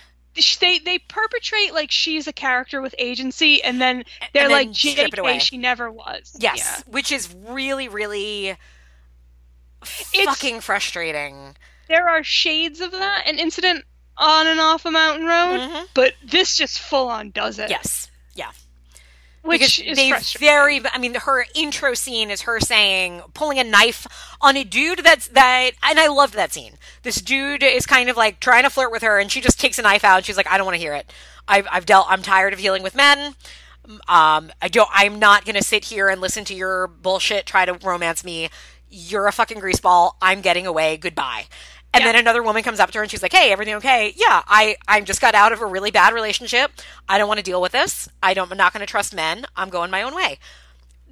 They 0.60 0.80
they 0.80 1.00
perpetrate 1.00 1.74
like 1.74 1.92
she's 1.92 2.28
a 2.28 2.34
character 2.34 2.82
with 2.82 2.94
agency, 2.98 3.64
and 3.64 3.82
then 3.82 4.04
they're 4.34 4.44
then 4.48 4.52
like, 4.52 4.76
strip 4.76 5.14
it 5.14 5.20
away. 5.20 5.38
JK, 5.38 5.42
she 5.42 5.58
never 5.58 5.92
was. 5.92 6.36
Yes, 6.40 6.84
which 6.88 7.12
is 7.12 7.34
really, 7.48 7.88
really 7.90 8.56
fucking 9.84 10.62
frustrating. 10.62 11.56
There 11.88 12.08
are 12.08 12.24
shades 12.24 12.80
of 12.82 12.92
that, 12.92 13.24
an 13.28 13.40
incident 13.40 13.86
on 14.18 14.48
and 14.48 14.60
off 14.60 14.86
a 14.86 14.92
mountain 14.92 15.26
road, 15.26 15.60
Mhm. 15.60 15.88
but 15.94 16.14
this 16.24 16.56
just 16.58 16.80
full 16.80 17.08
on 17.10 17.32
does 17.32 17.58
it. 17.58 17.70
Yes, 17.70 18.08
yeah. 18.09 18.09
Which 19.42 19.78
because 19.78 19.80
is 19.80 19.98
they 19.98 20.38
very 20.40 20.82
i 20.94 20.98
mean 20.98 21.16
her 21.16 21.46
intro 21.56 21.94
scene 21.94 22.30
is 22.30 22.42
her 22.42 22.60
saying 22.60 23.22
pulling 23.34 23.58
a 23.60 23.64
knife 23.64 24.06
on 24.42 24.58
a 24.58 24.64
dude 24.64 25.00
that's 25.00 25.28
that 25.30 25.72
and 25.84 26.00
i 26.00 26.08
loved 26.08 26.34
that 26.34 26.52
scene. 26.52 26.74
This 27.04 27.22
dude 27.22 27.64
is 27.64 27.86
kind 27.86 28.10
of 28.10 28.18
like 28.18 28.40
trying 28.40 28.64
to 28.64 28.70
flirt 28.70 28.92
with 28.92 29.02
her 29.02 29.20
and 29.20 29.32
she 29.32 29.42
just 29.42 29.60
takes 29.60 29.80
a 29.80 29.82
knife 29.82 30.04
out. 30.04 30.18
And 30.18 30.26
she's 30.26 30.38
like 30.38 30.52
i 30.52 30.58
don't 30.58 30.66
want 30.66 30.76
to 30.76 30.82
hear 30.82 30.94
it. 30.94 31.12
I've, 31.48 31.68
I've 31.72 31.86
dealt 31.86 32.08
i'm 32.10 32.22
tired 32.22 32.54
of 32.54 32.60
dealing 32.60 32.84
with 32.84 32.96
men. 32.96 33.36
Um 34.08 34.52
i 34.62 34.68
don't 34.70 34.90
i'm 34.94 35.20
not 35.20 35.46
gonna 35.46 35.64
sit 35.64 35.86
here 35.86 36.10
and 36.10 36.22
listen 36.22 36.44
to 36.46 36.54
your 36.54 36.88
bullshit 36.88 37.46
try 37.46 37.66
to 37.66 37.74
romance 37.86 38.24
me. 38.24 38.50
You're 38.92 39.28
a 39.28 39.32
fucking 39.32 39.60
greaseball. 39.60 40.14
I'm 40.22 40.42
getting 40.42 40.68
away. 40.68 40.98
Goodbye 40.98 41.46
and 41.94 42.06
then 42.06 42.16
another 42.16 42.44
woman 42.44 42.64
comes 42.64 42.80
up 42.80 42.92
to 42.92 43.00
her 43.00 43.04
and 43.04 43.12
she's 43.12 43.22
like, 43.22 43.34
"Hey, 43.34 43.52
everything 43.52 43.76
okay? 43.76 44.14
Yeah, 44.16 44.44
I 44.48 44.78
I 44.88 45.02
just 45.02 45.22
got 45.22 45.36
out 45.36 45.52
of 45.52 45.62
a 45.62 45.66
really 45.66 45.92
bad 45.92 46.14
relationship. 46.14 46.72
I 47.08 47.18
don't 47.18 47.28
want 47.28 47.40
to 47.40 47.44
deal 47.44 47.62
with 47.62 47.72
this. 47.72 48.10
I 48.22 48.34
don't. 48.34 48.52
I'm 48.52 48.58
not 48.58 48.74
going 48.74 48.86
to 48.86 48.92
trust 48.92 49.14
men. 49.16 49.46
I'm 49.56 49.70
going 49.70 49.92
my 49.92 50.02
own 50.02 50.16
way." 50.16 50.40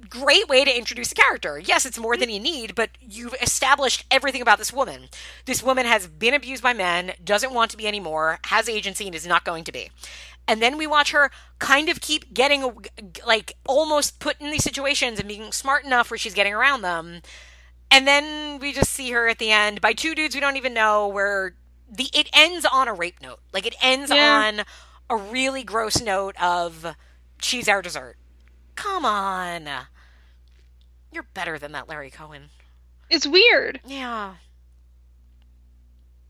Great 0.08 0.48
way 0.48 0.64
to 0.64 0.76
introduce 0.76 1.10
a 1.10 1.14
character. 1.14 1.58
Yes, 1.58 1.84
it's 1.84 1.98
more 1.98 2.16
than 2.16 2.30
you 2.30 2.38
need, 2.38 2.76
but 2.76 2.90
you've 3.00 3.34
established 3.42 4.04
everything 4.12 4.40
about 4.40 4.58
this 4.58 4.72
woman. 4.72 5.08
This 5.44 5.60
woman 5.60 5.86
has 5.86 6.06
been 6.06 6.34
abused 6.34 6.62
by 6.62 6.72
men, 6.72 7.14
doesn't 7.22 7.52
want 7.52 7.72
to 7.72 7.76
be 7.76 7.86
anymore, 7.88 8.38
has 8.44 8.68
agency, 8.68 9.06
and 9.06 9.14
is 9.14 9.26
not 9.26 9.44
going 9.44 9.64
to 9.64 9.72
be. 9.72 9.90
And 10.46 10.62
then 10.62 10.78
we 10.78 10.86
watch 10.86 11.10
her 11.10 11.30
kind 11.58 11.88
of 11.88 12.00
keep 12.00 12.32
getting, 12.32 12.78
like, 13.26 13.54
almost 13.66 14.20
put 14.20 14.40
in 14.40 14.50
these 14.50 14.64
situations 14.64 15.18
and 15.18 15.28
being 15.28 15.50
smart 15.50 15.84
enough 15.84 16.10
where 16.10 16.16
she's 16.16 16.32
getting 16.32 16.54
around 16.54 16.82
them. 16.82 17.20
And 17.90 18.06
then 18.06 18.58
we 18.58 18.72
just 18.72 18.90
see 18.92 19.10
her 19.12 19.28
at 19.28 19.38
the 19.38 19.50
end 19.50 19.80
by 19.80 19.92
two 19.92 20.14
dudes 20.14 20.34
we 20.34 20.40
don't 20.40 20.56
even 20.56 20.74
know 20.74 21.08
where 21.08 21.54
the 21.90 22.10
it 22.12 22.28
ends 22.34 22.66
on 22.70 22.86
a 22.88 22.92
rape 22.94 23.20
note. 23.22 23.40
Like 23.52 23.66
it 23.66 23.74
ends 23.80 24.10
Yeah. 24.14 24.42
on 24.48 24.64
a 25.10 25.16
really 25.16 25.64
gross 25.64 26.00
note 26.00 26.36
of 26.40 26.94
she's 27.40 27.68
our 27.68 27.80
dessert. 27.82 28.16
Come 28.74 29.04
on. 29.04 29.68
You're 31.12 31.26
better 31.34 31.58
than 31.58 31.72
that 31.72 31.88
Larry 31.88 32.10
Cohen. 32.10 32.50
It's 33.08 33.26
weird. 33.26 33.80
Yeah. 33.86 34.34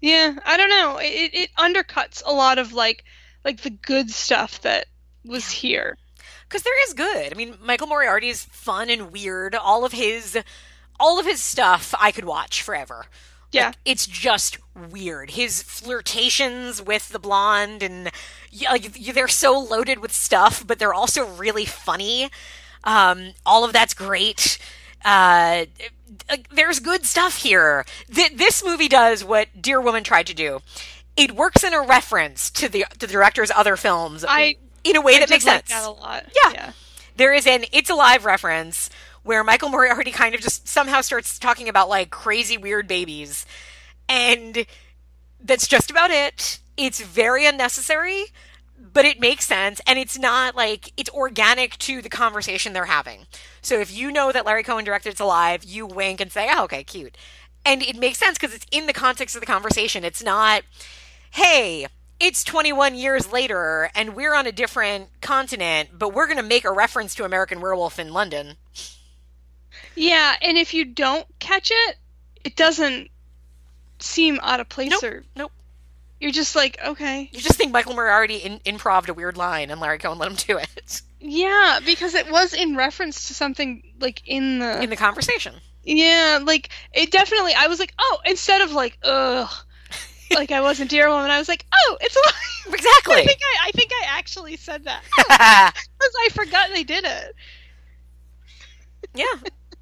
Yeah, 0.01 0.39
I 0.45 0.57
don't 0.57 0.71
know. 0.71 0.99
It, 0.99 1.31
it 1.35 1.51
undercuts 1.59 2.23
a 2.25 2.33
lot 2.33 2.59
of 2.59 2.73
like 2.73 3.05
like 3.45 3.63
the 3.63 3.71
good 3.71 4.11
stuff 4.11 4.61
that 4.63 4.87
was 5.25 5.51
here. 5.51 5.97
Cuz 6.49 6.63
there 6.63 6.85
is 6.87 6.95
good. 6.95 7.33
I 7.33 7.37
mean, 7.37 7.57
Michael 7.61 7.89
Moriarty 7.89 8.29
is 8.29 8.45
fun 8.45 8.91
and 8.91 9.11
weird. 9.13 9.55
All 9.57 9.85
of 9.85 9.93
his 9.93 10.39
all 10.99 11.19
of 11.19 11.27
his 11.27 11.43
stuff 11.43 11.95
I 12.01 12.13
could 12.13 12.25
watch 12.25 12.63
forever. 12.63 13.07
Yeah. 13.51 13.67
Like, 13.67 13.77
it's 13.85 14.07
just 14.07 14.59
weird. 14.75 15.31
His 15.31 15.63
flirtations 15.63 16.83
with 16.83 17.09
the 17.09 17.19
blonde 17.19 17.83
and 17.83 18.11
yeah, 18.51 18.73
like, 18.73 18.93
they're 19.15 19.29
so 19.29 19.59
loaded 19.59 20.01
with 20.01 20.13
stuff, 20.13 20.67
but 20.67 20.79
they're 20.79 20.95
also 20.95 21.27
really 21.27 21.65
funny. 21.65 22.31
Um, 22.85 23.33
all 23.47 23.65
of 23.65 23.73
that's 23.73 23.95
great. 23.95 24.59
Uh, 25.05 25.67
there's 26.51 26.81
good 26.81 27.07
stuff 27.07 27.43
here. 27.43 27.85
Th- 28.13 28.33
this 28.33 28.65
movie 28.65 28.89
does 28.89 29.25
what 29.25 29.63
Deer 29.63 29.81
Woman 29.81 30.05
tried 30.05 30.27
to 30.27 30.35
do. 30.35 30.61
It 31.17 31.33
works 31.33 31.65
in 31.65 31.73
a 31.75 31.81
reference 31.83 32.51
to 32.51 32.69
the 32.69 32.85
to 32.99 33.07
the 33.07 33.13
director's 33.13 33.51
other 33.51 33.77
films 33.77 34.25
I 34.29 34.57
in 34.85 34.97
a 34.97 35.01
way 35.01 35.17
I 35.17 35.21
that 35.21 35.31
makes 35.31 35.45
like 35.45 35.67
sense. 35.67 35.71
that 35.71 35.89
a 35.89 35.91
lot. 35.91 36.27
Yeah. 36.53 36.73
There 37.17 37.33
is 37.33 37.47
an 37.47 37.65
It's 37.73 37.91
Alive 37.91 38.25
reference 38.25 38.91
where 39.29 39.45
Michael 39.45 39.69
Moriarty 39.69 40.11
kind 40.11 40.35
of 40.35 40.41
just 40.41 40.67
somehow 40.67 41.03
starts 41.03 41.39
talking 41.39 41.69
about 41.69 41.91
like 41.91 42.09
crazy 42.09 42.57
weird 42.57 42.89
babies. 42.89 43.45
And 44.09 44.65
that's 45.39 45.69
just 45.69 45.91
about 45.91 46.11
it. 46.11 46.61
It's 46.79 47.03
very 47.03 47.45
unnecessary, 47.45 48.25
but 48.79 49.05
it 49.05 49.21
makes 49.21 49.47
sense 49.47 49.83
and 49.87 49.99
it's 49.99 50.19
not 50.19 50.57
like 50.57 50.95
it's 50.97 51.11
organic 51.11 51.77
to 51.81 52.01
the 52.01 52.09
conversation 52.09 52.73
they're 52.73 52.87
having. 52.87 53.27
So 53.61 53.79
if 53.79 53.95
you 53.95 54.11
know 54.11 54.33
that 54.33 54.47
Larry 54.47 54.63
Cohen 54.63 54.87
directed 54.87 55.11
It's 55.11 55.21
Alive, 55.21 55.63
you 55.63 55.85
wink 55.85 56.23
and 56.23 56.33
say, 56.33 56.49
"Oh, 56.51 56.65
okay, 56.65 56.83
cute." 56.83 57.15
And 57.67 57.83
it 57.83 57.97
makes 57.97 58.17
sense 58.17 58.39
because 58.39 58.55
it's 58.55 58.67
in 58.71 58.87
the 58.87 58.95
context 58.95 59.37
of 59.37 59.43
the 59.43 59.47
conversation. 59.47 60.07
It's 60.07 60.23
not, 60.23 60.63
"Hey, 61.33 61.87
it's 62.19 62.43
21 62.43 62.95
years 62.95 63.31
later 63.31 63.91
and 63.95 64.17
we're 64.17 64.35
on 64.35 64.47
a 64.47 64.53
different 64.53 65.21
continent, 65.21 65.99
but 65.99 66.15
we're 66.15 66.29
going 66.29 66.39
to 66.39 66.43
make 66.43 66.65
a 66.65 66.73
reference 66.73 67.15
to 67.17 67.27
American 67.27 67.61
Werewolf 67.61 67.99
in 67.99 68.15
London." 68.15 68.57
Yeah, 69.99 70.35
and 70.43 70.57
if 70.57 70.75
you 70.75 70.85
don't 70.85 71.27
catch 71.39 71.71
it, 71.73 71.97
it 72.45 72.57
doesn't 72.57 73.09
seem 73.99 74.39
out 74.43 74.61
of 74.61 74.69
place 74.69 74.91
Nope. 74.91 75.03
or 75.03 75.25
Nope. 75.35 75.53
you're 76.21 76.31
just 76.31 76.55
like, 76.55 76.79
okay. 76.85 77.29
You 77.33 77.41
just 77.41 77.59
think 77.59 77.73
Michael 77.73 77.95
Moriarty 77.95 78.37
in- 78.37 78.61
improved 78.65 79.09
a 79.09 79.15
weird 79.15 79.37
line 79.37 79.71
and 79.71 79.81
Larry 79.81 79.99
Cohen 79.99 80.19
let 80.19 80.29
him 80.31 80.37
do 80.37 80.57
it 80.59 81.03
Yeah, 81.21 81.81
because 81.85 82.15
it 82.15 82.31
was 82.31 82.55
in 82.55 82.77
reference 82.77 83.27
to 83.29 83.35
something 83.35 83.83
like 84.01 84.23
in 84.27 84.61
the 84.61 84.81
in 84.83 84.89
the 84.91 84.97
conversation. 84.97 85.55
Yeah, 85.83 86.39
like 86.45 86.69
it 86.93 87.11
definitely 87.11 87.55
I 87.55 87.67
was 87.67 87.81
like, 87.81 87.93
"Oh, 87.99 88.19
instead 88.25 88.61
of 88.61 88.71
like, 88.73 88.99
ugh." 89.03 89.51
like 90.31 90.53
I 90.53 90.61
wasn't 90.61 90.91
Deer 90.91 91.09
Woman, 91.09 91.31
I 91.31 91.39
was 91.39 91.49
like, 91.49 91.65
"Oh, 91.75 91.97
it's 92.01 92.15
a 92.15 92.21
alive." 92.21 92.35
Exactly. 92.75 93.15
I 93.17 93.25
think 93.25 93.41
I, 93.43 93.69
I 93.69 93.71
think 93.73 93.91
I 93.93 94.19
actually 94.19 94.57
said 94.59 94.85
that. 94.85 95.03
Because 95.99 96.15
I 96.21 96.29
forgot 96.35 96.69
they 96.73 96.85
did 96.85 97.05
it. 97.05 97.35
yeah. 99.15 99.25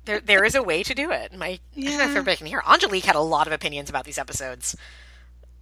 There, 0.07 0.21
there 0.21 0.45
is 0.45 0.55
a 0.55 0.63
way 0.63 0.83
to 0.83 0.95
do 0.95 1.11
it. 1.11 1.37
My, 1.37 1.47
I 1.47 1.59
don't 1.77 1.85
know 1.85 1.91
if 1.91 1.99
Yeah. 1.99 2.05
everybody 2.05 2.37
can 2.37 2.47
hear. 2.47 2.63
Angelique 2.67 3.05
had 3.05 3.17
a 3.17 3.21
lot 3.21 3.47
of 3.47 3.53
opinions 3.53 3.91
about 3.91 4.05
these 4.05 4.19
episodes. 4.19 4.75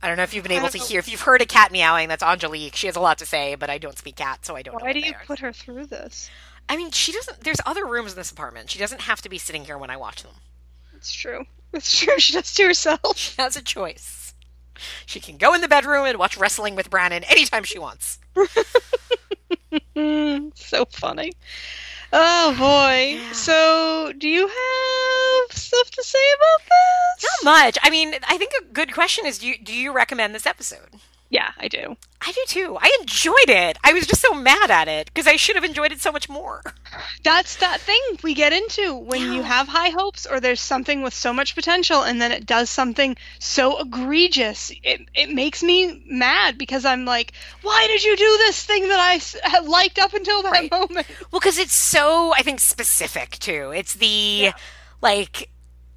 I 0.03 0.07
don't 0.09 0.17
know 0.19 0.23
if 0.23 0.35
you've 0.35 0.43
been 0.45 0.53
able 0.53 0.69
to 0.69 0.79
know. 0.79 0.85
hear. 0.85 0.99
If 0.99 1.09
you've 1.09 1.23
heard 1.23 1.41
a 1.43 1.47
cat 1.47 1.73
meowing, 1.73 2.09
that's 2.09 2.23
Angelique. 2.23 2.77
She 2.77 2.87
has 2.87 2.95
a 2.97 3.01
lot 3.01 3.19
to 3.19 3.27
say, 3.27 3.55
but 3.55 3.71
I 3.71 3.79
don't 3.79 3.97
speak 3.99 4.17
cat, 4.17 4.45
so 4.47 4.55
I 4.55 4.63
don't 4.63 4.79
know. 4.79 4.85
Why 4.85 4.93
do 4.93 5.01
you 5.01 5.15
put 5.27 5.39
her 5.41 5.53
through 5.53 5.87
this? 5.87 6.31
I 6.69 6.77
mean, 6.77 6.91
she 6.91 7.11
doesn't. 7.13 7.41
There's 7.41 7.61
other 7.67 7.87
rooms 7.87 8.13
in 8.13 8.17
this 8.17 8.31
apartment. 8.31 8.71
She 8.71 8.79
doesn't 8.79 9.03
have 9.03 9.21
to 9.23 9.29
be 9.29 9.39
sitting 9.39 9.65
here 9.65 9.77
when 9.79 9.91
I 9.91 9.97
watch 9.97 10.23
them. 10.23 10.33
It's 10.95 11.13
true. 11.13 11.45
It's 11.73 11.99
true. 11.99 12.19
She 12.19 12.33
does 12.35 12.55
to 12.55 12.65
herself. 12.65 13.17
She 13.19 13.41
has 13.41 13.57
a 13.57 13.63
choice. 13.63 14.35
She 15.07 15.21
can 15.21 15.37
go 15.39 15.55
in 15.55 15.61
the 15.61 15.69
bedroom 15.69 16.05
and 16.07 16.19
watch 16.19 16.37
wrestling 16.37 16.75
with 16.77 16.91
Brannon 16.91 17.25
anytime 17.25 17.65
she 17.65 17.79
wants. 17.79 18.19
So 20.55 20.85
funny. 20.87 21.33
Oh 22.17 22.55
boy. 22.57 23.21
So, 23.33 24.13
do 24.17 24.29
you 24.29 24.47
have 24.47 25.59
stuff 25.59 25.91
to 25.91 26.05
say 26.05 26.25
about 26.39 26.69
this? 26.69 27.27
Not 27.45 27.65
much. 27.65 27.79
I 27.83 27.91
mean, 27.91 28.15
I 28.29 28.39
think 28.39 28.53
a 28.61 28.65
good 28.67 28.93
question 28.93 29.27
is: 29.27 29.39
Do 29.39 29.49
you, 29.49 29.59
do 29.59 29.75
you 29.75 29.93
recommend 29.93 30.33
this 30.33 30.47
episode? 30.47 30.91
Yeah, 31.35 31.51
I 31.59 31.67
do. 31.67 31.97
I 32.21 32.31
do 32.31 32.41
too. 32.47 32.79
I 32.81 32.97
enjoyed 33.01 33.49
it. 33.49 33.77
I 33.83 33.93
was 33.93 34.07
just 34.07 34.21
so 34.23 34.35
mad 34.35 34.71
at 34.71 34.87
it 34.87 35.07
because 35.07 35.27
I 35.27 35.35
should 35.35 35.57
have 35.57 35.65
enjoyed 35.65 35.91
it 35.91 36.01
so 36.01 36.13
much 36.13 36.29
more. 36.29 36.63
That's 37.25 37.57
that 37.57 37.81
thing 37.81 37.99
we 38.23 38.35
get 38.35 38.53
into 38.53 38.95
when 38.95 39.21
you 39.35 39.43
have 39.43 39.67
high 39.67 39.89
hopes 39.89 40.27
or 40.27 40.39
there's 40.39 40.61
something 40.61 41.03
with 41.03 41.13
so 41.13 41.33
much 41.33 41.57
potential 41.57 42.03
and 42.05 42.23
then 42.23 42.31
it 42.31 42.47
does 42.47 42.71
something 42.71 43.17
so 43.41 43.81
egregious. 43.81 44.71
It, 44.85 45.09
it 45.13 45.29
makes 45.29 45.61
me 45.65 46.05
mad 46.07 46.57
because 46.57 46.85
I'm 46.85 47.05
like, 47.05 47.33
why 47.63 47.89
did 47.89 48.05
you 48.05 48.17
do 48.17 48.37
this 48.39 48.65
thing 48.65 48.87
that 48.89 49.01
I 49.45 49.59
liked 49.59 49.99
up 49.99 50.15
until 50.15 50.41
that 50.45 50.53
Right. 50.53 50.71
moment? 50.71 51.09
Well, 51.33 51.41
because 51.41 51.59
it's 51.59 51.75
so, 51.75 52.33
I 52.33 52.43
think, 52.43 52.61
specific 52.61 53.41
too. 53.41 53.73
It's 53.75 53.95
the, 53.95 54.53
like, 55.03 55.51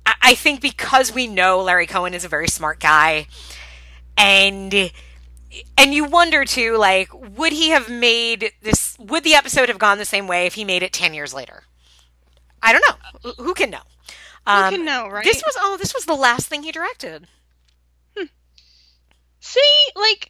I, 0.04 0.15
I 0.32 0.34
think 0.34 0.62
because 0.62 1.13
we 1.13 1.28
know 1.28 1.62
Larry 1.62 1.86
Cohen 1.86 2.15
is 2.15 2.26
a 2.26 2.28
very 2.28 2.47
smart 2.47 2.80
guy, 2.80 3.28
and 4.17 4.91
and 5.77 5.93
you 5.93 6.05
wonder 6.05 6.45
too, 6.45 6.77
like, 6.77 7.10
would 7.13 7.53
he 7.53 7.69
have 7.69 7.89
made 7.89 8.51
this? 8.62 8.97
Would 8.99 9.23
the 9.23 9.36
episode 9.36 9.69
have 9.69 9.79
gone 9.79 9.97
the 9.97 10.05
same 10.05 10.27
way 10.27 10.45
if 10.45 10.55
he 10.55 10.65
made 10.65 10.83
it 10.83 10.93
ten 10.93 11.13
years 11.13 11.33
later? 11.33 11.63
I 12.62 12.73
don't 12.73 12.83
know. 12.88 13.31
Who- 13.38 13.43
Who 13.43 13.53
can 13.53 13.69
know? 13.69 13.81
Um, 14.45 14.73
can 14.73 14.86
know, 14.86 15.07
right? 15.10 15.23
This 15.23 15.43
was 15.45 15.55
oh, 15.60 15.77
this 15.77 15.93
was 15.93 16.05
the 16.05 16.13
last 16.15 16.47
thing 16.47 16.63
he 16.63 16.71
directed. 16.71 17.27
See, 19.39 19.89
like 19.95 20.29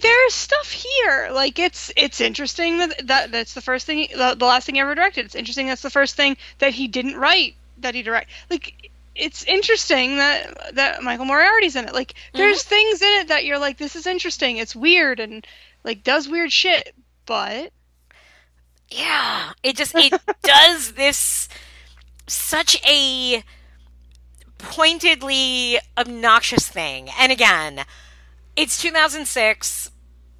there's 0.00 0.34
stuff 0.34 0.70
here. 0.72 1.30
Like 1.32 1.58
it's 1.58 1.92
it's 1.96 2.20
interesting 2.20 2.78
that, 2.78 3.06
that 3.06 3.32
that's 3.32 3.54
the 3.54 3.60
first 3.60 3.86
thing, 3.86 4.08
the, 4.12 4.34
the 4.38 4.44
last 4.46 4.66
thing 4.66 4.74
he 4.76 4.80
ever 4.80 4.94
directed. 4.94 5.26
It's 5.26 5.34
interesting 5.34 5.66
that's 5.66 5.82
the 5.82 5.90
first 5.90 6.16
thing 6.16 6.36
that 6.58 6.72
he 6.72 6.88
didn't 6.88 7.16
write 7.16 7.54
that 7.78 7.94
he 7.94 8.02
direct. 8.02 8.30
Like 8.50 8.87
it's 9.18 9.44
interesting 9.44 10.16
that 10.16 10.74
that 10.74 11.02
Michael 11.02 11.26
Moriarty's 11.26 11.76
in 11.76 11.86
it. 11.86 11.92
Like 11.92 12.14
there's 12.32 12.60
mm-hmm. 12.60 12.68
things 12.68 13.02
in 13.02 13.08
it 13.20 13.28
that 13.28 13.44
you're 13.44 13.58
like, 13.58 13.76
this 13.76 13.96
is 13.96 14.06
interesting. 14.06 14.56
It's 14.56 14.76
weird 14.76 15.20
and 15.20 15.46
like 15.84 16.04
does 16.04 16.28
weird 16.28 16.52
shit, 16.52 16.94
but 17.26 17.72
Yeah, 18.88 19.52
it 19.62 19.76
just 19.76 19.94
it 19.96 20.14
does 20.42 20.92
this 20.92 21.48
such 22.26 22.80
a 22.86 23.42
pointedly 24.58 25.78
obnoxious 25.96 26.68
thing. 26.68 27.08
And 27.18 27.32
again, 27.32 27.84
it's 28.56 28.80
2006. 28.80 29.90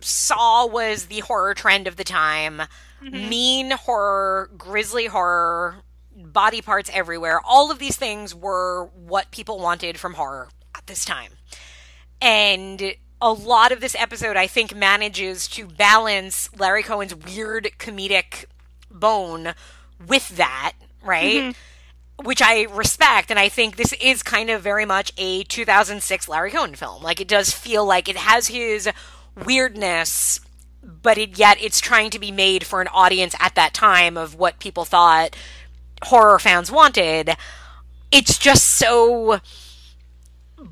Saw 0.00 0.66
was 0.66 1.06
the 1.06 1.20
horror 1.20 1.54
trend 1.54 1.88
of 1.88 1.96
the 1.96 2.04
time. 2.04 2.62
Mm-hmm. 3.02 3.28
Mean 3.28 3.70
horror, 3.72 4.50
grisly 4.56 5.06
horror, 5.06 5.82
body 6.38 6.62
parts 6.62 6.88
everywhere. 6.94 7.40
All 7.44 7.72
of 7.72 7.80
these 7.80 7.96
things 7.96 8.32
were 8.32 8.90
what 8.94 9.32
people 9.32 9.58
wanted 9.58 9.98
from 9.98 10.14
horror 10.14 10.46
at 10.72 10.86
this 10.86 11.04
time. 11.04 11.32
And 12.22 12.94
a 13.20 13.32
lot 13.32 13.72
of 13.72 13.80
this 13.80 13.96
episode, 13.98 14.36
I 14.36 14.46
think, 14.46 14.72
manages 14.72 15.48
to 15.48 15.66
balance 15.66 16.48
Larry 16.56 16.84
Cohen's 16.84 17.12
weird 17.12 17.72
comedic 17.80 18.44
bone 18.88 19.54
with 20.06 20.36
that, 20.36 20.74
right? 21.02 21.42
Mm-hmm. 21.42 22.24
Which 22.24 22.40
I 22.40 22.66
respect. 22.70 23.32
And 23.32 23.38
I 23.40 23.48
think 23.48 23.74
this 23.74 23.92
is 23.94 24.22
kind 24.22 24.48
of 24.48 24.62
very 24.62 24.84
much 24.84 25.12
a 25.18 25.42
2006 25.42 26.28
Larry 26.28 26.52
Cohen 26.52 26.76
film. 26.76 27.02
Like, 27.02 27.20
it 27.20 27.26
does 27.26 27.50
feel 27.50 27.84
like 27.84 28.08
it 28.08 28.16
has 28.16 28.46
his 28.46 28.88
weirdness, 29.44 30.38
but 30.84 31.18
it, 31.18 31.36
yet 31.36 31.58
it's 31.60 31.80
trying 31.80 32.10
to 32.10 32.20
be 32.20 32.30
made 32.30 32.64
for 32.64 32.80
an 32.80 32.88
audience 32.92 33.34
at 33.40 33.56
that 33.56 33.74
time 33.74 34.16
of 34.16 34.36
what 34.36 34.60
people 34.60 34.84
thought 34.84 35.34
horror 36.04 36.38
fans 36.38 36.70
wanted. 36.70 37.36
It's 38.10 38.38
just 38.38 38.64
so 38.64 39.40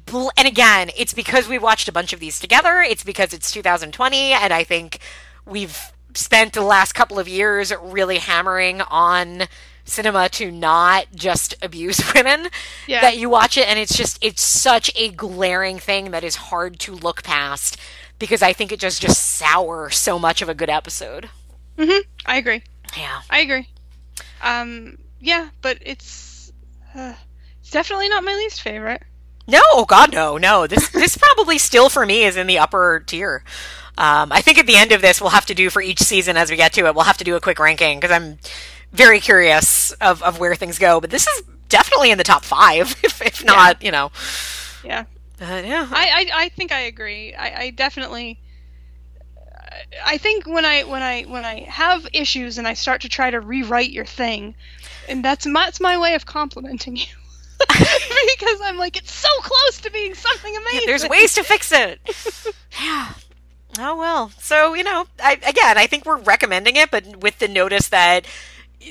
bl- 0.06 0.28
and 0.36 0.48
again, 0.48 0.90
it's 0.96 1.14
because 1.14 1.48
we 1.48 1.58
watched 1.58 1.88
a 1.88 1.92
bunch 1.92 2.12
of 2.12 2.20
these 2.20 2.38
together. 2.40 2.80
It's 2.80 3.04
because 3.04 3.32
it's 3.32 3.50
2020, 3.52 4.32
and 4.32 4.52
I 4.52 4.64
think 4.64 4.98
we've 5.44 5.92
spent 6.14 6.54
the 6.54 6.62
last 6.62 6.94
couple 6.94 7.18
of 7.18 7.28
years 7.28 7.72
really 7.82 8.18
hammering 8.18 8.80
on 8.82 9.42
cinema 9.84 10.28
to 10.28 10.50
not 10.50 11.06
just 11.14 11.54
abuse 11.62 12.00
women. 12.14 12.48
Yeah. 12.86 13.02
That 13.02 13.18
you 13.18 13.28
watch 13.28 13.56
it, 13.56 13.68
and 13.68 13.78
it's 13.78 13.96
just 13.96 14.18
it's 14.22 14.42
such 14.42 14.90
a 14.96 15.10
glaring 15.10 15.78
thing 15.78 16.10
that 16.10 16.24
is 16.24 16.36
hard 16.36 16.78
to 16.80 16.94
look 16.94 17.22
past 17.22 17.76
because 18.18 18.42
I 18.42 18.52
think 18.52 18.72
it 18.72 18.80
just 18.80 19.02
just 19.02 19.22
sour 19.22 19.90
so 19.90 20.18
much 20.18 20.42
of 20.42 20.48
a 20.48 20.54
good 20.54 20.70
episode. 20.70 21.28
I 22.24 22.38
agree. 22.38 22.62
Yeah. 22.96 23.20
I 23.28 23.40
agree. 23.40 23.68
Um, 24.42 24.98
yeah, 25.20 25.50
but 25.62 25.78
it's 25.80 26.52
uh, 26.94 27.14
it's 27.60 27.70
definitely 27.70 28.08
not 28.08 28.24
my 28.24 28.34
least 28.34 28.62
favorite. 28.62 29.02
No, 29.48 29.60
oh 29.72 29.84
God, 29.84 30.12
no, 30.12 30.36
no. 30.38 30.66
This 30.66 30.88
this 30.88 31.16
probably 31.16 31.58
still 31.58 31.88
for 31.88 32.04
me 32.04 32.24
is 32.24 32.36
in 32.36 32.46
the 32.46 32.58
upper 32.58 33.02
tier. 33.06 33.42
Um, 33.98 34.30
I 34.30 34.42
think 34.42 34.58
at 34.58 34.66
the 34.66 34.76
end 34.76 34.92
of 34.92 35.00
this, 35.00 35.20
we'll 35.20 35.30
have 35.30 35.46
to 35.46 35.54
do 35.54 35.70
for 35.70 35.80
each 35.80 36.00
season 36.00 36.36
as 36.36 36.50
we 36.50 36.56
get 36.56 36.72
to 36.74 36.86
it. 36.86 36.94
We'll 36.94 37.04
have 37.04 37.16
to 37.18 37.24
do 37.24 37.34
a 37.36 37.40
quick 37.40 37.58
ranking 37.58 37.98
because 37.98 38.14
I'm 38.14 38.38
very 38.92 39.20
curious 39.20 39.92
of, 39.92 40.22
of 40.22 40.38
where 40.38 40.54
things 40.54 40.78
go. 40.78 41.00
But 41.00 41.10
this 41.10 41.26
is 41.26 41.42
definitely 41.68 42.10
in 42.10 42.18
the 42.18 42.24
top 42.24 42.44
five, 42.44 42.94
if, 43.02 43.22
if 43.22 43.44
not, 43.44 43.82
you 43.82 43.90
know. 43.90 44.10
Yeah. 44.84 45.04
Uh, 45.40 45.62
yeah, 45.64 45.86
I, 45.90 46.30
I, 46.32 46.44
I 46.44 46.48
think 46.50 46.72
I 46.72 46.80
agree. 46.80 47.34
I, 47.34 47.60
I 47.62 47.70
definitely. 47.70 48.40
I 50.04 50.16
think 50.16 50.46
when 50.46 50.64
I 50.64 50.84
when 50.84 51.02
I 51.02 51.22
when 51.24 51.44
I 51.44 51.60
have 51.68 52.06
issues 52.14 52.56
and 52.56 52.66
I 52.66 52.72
start 52.72 53.02
to 53.02 53.10
try 53.10 53.30
to 53.30 53.40
rewrite 53.40 53.90
your 53.90 54.06
thing, 54.06 54.54
and 55.08 55.24
that's 55.24 55.46
my, 55.46 55.64
that's 55.64 55.80
my 55.80 55.98
way 55.98 56.14
of 56.14 56.26
complimenting 56.26 56.96
you. 56.96 57.06
because 57.68 58.60
I'm 58.62 58.76
like 58.76 58.96
it's 58.98 59.12
so 59.12 59.28
close 59.40 59.80
to 59.80 59.90
being 59.90 60.14
something 60.14 60.54
amazing. 60.54 60.86
there's 60.86 61.08
ways 61.08 61.34
to 61.34 61.42
fix 61.42 61.72
it. 61.72 62.00
yeah. 62.80 63.12
Oh 63.78 63.96
well. 63.96 64.30
So 64.38 64.74
you 64.74 64.84
know, 64.84 65.06
I, 65.22 65.34
again, 65.34 65.78
I 65.78 65.86
think 65.86 66.04
we're 66.04 66.18
recommending 66.18 66.76
it, 66.76 66.90
but 66.90 67.22
with 67.22 67.38
the 67.38 67.48
notice 67.48 67.88
that 67.88 68.26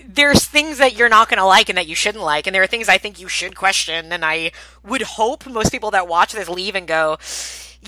there's 0.08 0.46
things 0.46 0.80
that 0.80 0.98
you're 0.98 1.10
not 1.10 1.30
going 1.30 1.38
to 1.38 1.46
like 1.46 1.70
and 1.70 1.78
that 1.78 1.88
you 1.88 1.96
shouldn't 1.96 2.24
like, 2.24 2.48
and 2.48 2.56
there 2.56 2.64
are 2.64 2.68
things 2.68 2.90
I 2.90 2.98
think 2.98 3.20
you 3.20 3.28
should 3.28 3.56
question. 3.56 4.12
And 4.12 4.26
I 4.26 4.52
would 4.84 5.04
hope 5.04 5.46
most 5.46 5.72
people 5.72 5.92
that 5.92 6.08
watch 6.08 6.34
this 6.34 6.50
leave 6.50 6.76
and 6.76 6.88
go, 6.88 7.18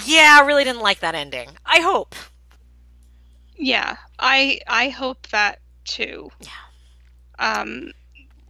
"Yeah, 0.06 0.40
I 0.42 0.46
really 0.46 0.64
didn't 0.64 0.82
like 0.82 1.00
that 1.00 1.16
ending." 1.16 1.50
I 1.66 1.80
hope. 1.82 2.16
Yeah, 3.56 3.98
I 4.20 4.60
I 4.68 4.90
hope 4.90 5.28
that 5.30 5.60
too. 5.86 6.30
Yeah. 6.40 6.50
Um, 7.40 7.92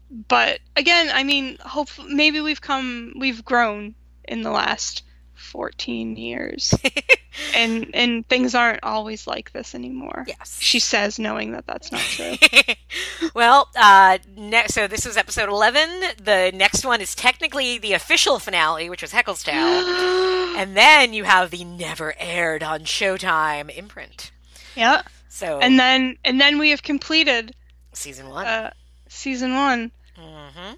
but 0.10 0.60
again, 0.76 1.10
I 1.13 1.24
mean, 1.24 1.58
hope 1.62 1.89
maybe 2.08 2.41
we've 2.41 2.62
come, 2.62 3.13
we've 3.17 3.43
grown 3.43 3.96
in 4.26 4.41
the 4.41 4.52
last 4.52 5.04
fourteen 5.36 6.15
years, 6.17 6.74
and 7.56 7.89
and 7.93 8.28
things 8.28 8.56
aren't 8.56 8.84
always 8.84 9.28
like 9.28 9.52
this 9.54 9.76
anymore. 9.76 10.26
Yes. 10.28 10.58
She 10.62 10.80
says, 10.80 11.20
knowing 11.20 11.52
that 11.52 11.67
that's 11.67 11.91
not 11.91 12.02
true. 12.02 12.36
well, 13.36 13.70
uh, 13.76 14.17
ne- 14.36 14.67
so 14.67 14.88
this 14.88 15.06
was 15.06 15.15
episode 15.17 15.50
11. 15.50 15.89
The 16.24 16.52
next 16.54 16.86
one 16.86 17.02
is 17.02 17.13
technically 17.15 17.78
the 17.78 17.93
official 17.93 18.39
finale, 18.39 18.89
which 18.89 19.02
was 19.02 19.12
Haeckel's 19.12 19.43
Tale. 19.43 19.56
and 20.58 20.76
then 20.76 21.13
you 21.13 21.24
have 21.26 21.52
the 21.52 21.63
never 21.63 22.13
aired 22.17 22.63
on 22.63 22.82
Showtime 22.82 23.70
imprint. 23.76 24.32
yeah. 24.76 25.02
So, 25.30 25.60
And 25.60 25.80
then 25.80 26.17
and 26.26 26.41
then 26.41 26.58
we 26.58 26.72
have 26.72 26.82
completed 26.82 27.54
season 27.93 28.28
one. 28.30 28.48
uh, 28.48 28.72
season 29.17 29.53
one. 29.56 29.91
hmm 30.15 30.73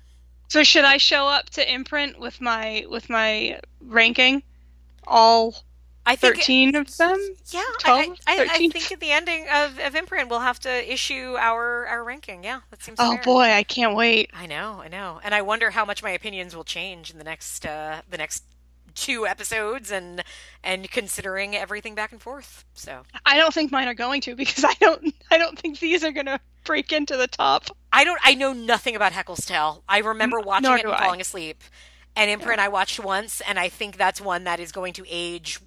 So 0.50 0.64
should 0.64 0.84
I 0.86 0.98
show 0.98 1.28
up 1.28 1.50
to 1.52 1.74
imprint 1.74 2.20
with 2.20 2.42
my 2.42 2.86
with 2.90 3.10
my 3.10 3.60
ranking? 3.80 4.44
All 5.08 5.64
I 6.06 6.16
think. 6.16 6.40
thirteen 6.40 6.76
of 6.76 6.96
them. 6.98 7.38
Yeah, 7.52 7.64
12, 7.78 8.08
I, 8.08 8.18
I, 8.28 8.46
I 8.50 8.62
13? 8.62 8.72
think 8.72 8.92
at 8.92 9.00
the 9.00 9.12
ending 9.12 9.48
of, 9.50 9.80
of 9.80 9.96
imprint, 9.96 10.30
we'll 10.30 10.40
have 10.42 10.60
to 10.62 10.92
issue 10.94 11.36
our, 11.40 11.88
our 11.88 12.04
ranking. 12.04 12.44
Yeah, 12.44 12.62
that 12.72 12.84
seems 12.84 13.00
Oh 13.00 13.04
fair. 13.04 13.18
boy, 13.18 13.52
I 13.52 13.64
can't 13.64 13.96
wait. 13.96 14.32
I 14.34 14.46
know, 14.46 14.82
I 14.82 14.88
know, 14.88 15.20
and 15.24 15.34
I 15.36 15.42
wonder 15.42 15.72
how 15.72 15.86
much 15.86 16.04
my 16.04 16.12
opinions 16.12 16.56
will 16.56 16.64
change 16.64 17.12
in 17.12 17.18
the 17.18 17.24
next 17.24 17.66
uh, 17.66 18.02
the 18.08 18.18
next 18.18 18.44
two 18.96 19.26
episodes, 19.28 19.92
and 19.92 20.24
and 20.64 20.90
considering 20.92 21.56
everything 21.56 21.96
back 21.96 22.12
and 22.12 22.22
forth. 22.22 22.66
So 22.74 23.06
I 23.26 23.38
don't 23.38 23.54
think 23.54 23.72
mine 23.72 23.88
are 23.88 23.94
going 23.94 24.22
to 24.22 24.36
because 24.36 24.64
I 24.64 24.74
don't 24.80 25.14
I 25.32 25.38
don't 25.38 25.58
think 25.58 25.80
these 25.80 26.04
are 26.04 26.12
gonna 26.12 26.40
break 26.64 26.92
into 26.92 27.18
the 27.18 27.28
top. 27.28 27.70
I 27.92 28.04
don't. 28.04 28.20
I 28.24 28.36
know 28.36 28.54
nothing 28.54 28.96
about 28.96 29.14
Haeckel's 29.14 29.46
Tale. 29.46 29.84
I 29.90 30.00
remember 30.00 30.40
watching 30.40 30.72
it 30.72 30.84
and 30.86 30.94
I. 30.94 31.04
falling 31.04 31.22
asleep. 31.22 31.64
And 32.16 32.30
Imprint 32.30 32.60
I 32.60 32.68
watched 32.70 33.00
once, 33.00 33.42
and 33.48 33.58
I 33.60 33.70
think 33.70 33.96
that's 33.98 34.20
one 34.20 34.44
that 34.46 34.60
is 34.60 34.72
going 34.72 34.94
to 34.94 35.06
age 35.08 35.60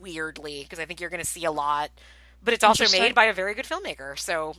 weirdly 0.00 0.62
because 0.62 0.78
I 0.78 0.84
think 0.86 1.00
you're 1.00 1.10
going 1.10 1.20
to 1.22 1.26
see 1.26 1.44
a 1.44 1.52
lot. 1.52 1.90
But 2.42 2.54
it's 2.54 2.64
also 2.64 2.84
made 2.90 3.14
by 3.14 3.24
a 3.26 3.32
very 3.32 3.54
good 3.54 3.66
filmmaker, 3.66 4.18
so 4.18 4.54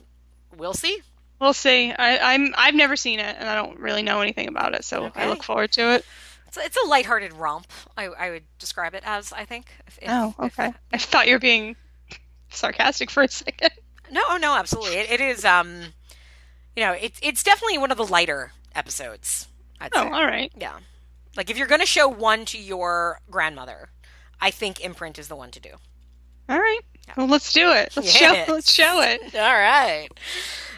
we'll 0.56 0.72
see. 0.74 1.00
We'll 1.40 1.52
see. 1.52 1.92
I, 1.92 2.34
I'm 2.34 2.54
I've 2.56 2.74
never 2.74 2.94
seen 2.94 3.18
it 3.18 3.36
and 3.38 3.48
I 3.48 3.56
don't 3.56 3.78
really 3.80 4.02
know 4.02 4.20
anything 4.20 4.46
about 4.48 4.74
it, 4.74 4.84
so 4.84 5.10
I 5.16 5.28
look 5.28 5.42
forward 5.42 5.72
to 5.72 5.94
it. 5.94 6.04
It's, 6.46 6.56
it's 6.56 6.76
a 6.84 6.86
lighthearted 6.88 7.32
romp. 7.32 7.66
I, 7.96 8.04
I 8.06 8.30
would 8.30 8.44
describe 8.58 8.94
it 8.94 9.02
as. 9.04 9.32
I 9.32 9.44
think. 9.44 9.66
If, 9.88 9.98
if- 10.02 10.08
Oh, 10.10 10.34
if- 10.38 10.58
okay. 10.58 10.72
I 10.92 10.98
thought 10.98 11.26
you 11.26 11.34
were 11.34 11.40
being 11.40 11.74
sarcastic 12.50 13.10
for 13.10 13.24
a 13.24 13.28
second. 13.28 13.70
No, 14.10 14.20
oh, 14.28 14.38
no, 14.40 14.54
absolutely. 14.54 14.96
It, 14.96 15.10
it 15.10 15.20
is. 15.20 15.44
Um, 15.44 15.80
you 16.76 16.82
know, 16.84 16.92
it's 16.92 17.18
it's 17.22 17.42
definitely 17.42 17.78
one 17.78 17.90
of 17.90 17.96
the 17.96 18.06
lighter 18.06 18.52
episodes. 18.74 19.48
I'd 19.80 19.92
Oh, 19.94 20.02
say. 20.04 20.10
all 20.10 20.24
right. 20.26 20.52
Yeah. 20.58 20.78
Like 21.36 21.50
if 21.50 21.56
you're 21.58 21.66
going 21.66 21.80
to 21.80 21.86
show 21.86 22.08
one 22.08 22.44
to 22.46 22.58
your 22.58 23.20
grandmother, 23.30 23.90
I 24.40 24.50
think 24.50 24.80
Imprint 24.84 25.18
is 25.18 25.28
the 25.28 25.36
one 25.36 25.50
to 25.52 25.60
do. 25.60 25.70
All 26.48 26.58
right. 26.58 26.80
Well, 27.16 27.26
let's 27.26 27.52
do 27.52 27.70
it. 27.72 27.92
Let's 27.96 28.20
Yes. 28.20 28.46
show. 28.46 28.52
Let's 28.52 28.72
show 28.72 29.00
it. 29.02 29.20
All 29.34 29.40
right. 29.54 30.08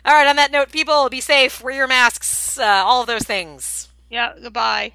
All 0.07 0.12
right, 0.14 0.26
on 0.26 0.37
that 0.37 0.52
note, 0.52 0.70
people, 0.70 1.09
be 1.09 1.20
safe, 1.20 1.62
wear 1.62 1.74
your 1.74 1.87
masks, 1.88 2.59
uh, 2.59 2.62
all 2.62 3.00
of 3.00 3.07
those 3.07 3.22
things. 3.22 3.88
Yeah. 4.11 4.33
Goodbye. 4.40 4.92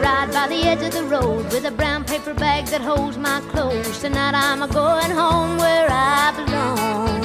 Ride 0.00 0.30
by 0.32 0.46
the 0.48 0.62
edge 0.62 0.82
of 0.82 0.92
the 0.92 1.04
road 1.04 1.44
with 1.52 1.64
a 1.64 1.70
brown 1.70 2.04
paper 2.04 2.34
bag 2.34 2.66
that 2.66 2.80
holds 2.80 3.18
my 3.18 3.40
clothes. 3.50 4.00
Tonight 4.00 4.34
I'm 4.34 4.62
a 4.62 4.68
going 4.68 5.10
home 5.10 5.58
where 5.58 5.88
I 5.90 6.32
belong. 6.36 7.20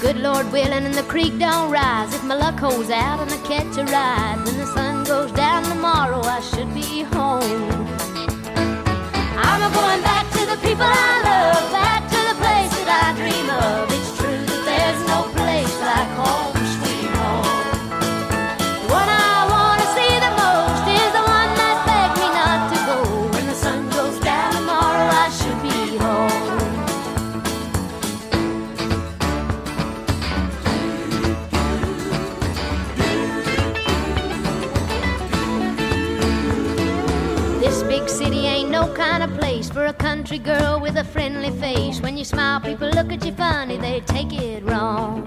Good 0.00 0.16
Lord 0.16 0.50
willing, 0.52 0.84
and 0.84 0.94
the 0.94 1.04
creek 1.04 1.38
don't 1.38 1.70
rise. 1.70 2.12
If 2.14 2.24
my 2.24 2.34
luck 2.34 2.58
holds 2.58 2.90
out 2.90 3.20
and 3.20 3.30
I 3.30 3.38
catch 3.46 3.76
a 3.78 3.84
ride, 3.84 4.42
when 4.44 4.56
the 4.58 4.66
sun 4.66 5.04
goes 5.04 5.30
down 5.32 5.62
tomorrow, 5.64 6.20
I 6.22 6.40
should 6.40 6.72
be 6.74 7.02
home. 7.02 7.86
I'm 9.48 9.62
a 9.62 9.70
going 9.74 10.02
back 10.02 10.26
to 10.32 10.46
the 10.46 10.58
people 10.66 10.86
I 10.86 11.22
love, 11.28 11.72
back 11.72 12.02
to 12.10 12.20
the 12.30 12.36
place 12.42 12.72
that 12.78 12.88
I 13.06 13.14
dream 13.20 13.48
of. 13.50 13.90
It's 13.96 14.16
true 14.18 14.44
that 14.50 14.62
there's 14.66 15.00
no 15.06 15.22
place 15.30 15.41
country 40.32 40.54
girl 40.54 40.80
with 40.80 40.96
a 40.96 41.04
friendly 41.04 41.50
face. 41.60 42.00
When 42.00 42.16
you 42.16 42.24
smile, 42.24 42.58
people 42.60 42.88
look 42.88 43.12
at 43.12 43.24
you 43.24 43.32
funny, 43.32 43.76
they 43.76 44.00
take 44.00 44.32
it 44.32 44.64
wrong. 44.64 45.22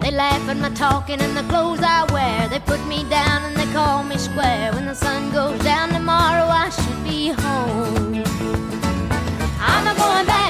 They 0.00 0.10
laugh 0.10 0.48
at 0.48 0.56
my 0.56 0.70
talking 0.70 1.20
and 1.20 1.36
the 1.36 1.44
clothes 1.44 1.80
I 1.80 2.04
wear. 2.12 2.48
They 2.48 2.58
put 2.58 2.84
me 2.86 3.04
down 3.08 3.42
and 3.44 3.56
they 3.56 3.72
call 3.72 4.02
me 4.02 4.18
square. 4.18 4.72
When 4.72 4.86
the 4.86 4.94
sun 4.94 5.32
goes 5.32 5.60
down 5.62 5.90
tomorrow, 5.90 6.46
I 6.46 6.70
should 6.70 7.04
be 7.04 7.28
home. 7.28 8.24
I'm 9.60 9.84
not 9.84 9.96
going 9.96 10.26
back. 10.26 10.41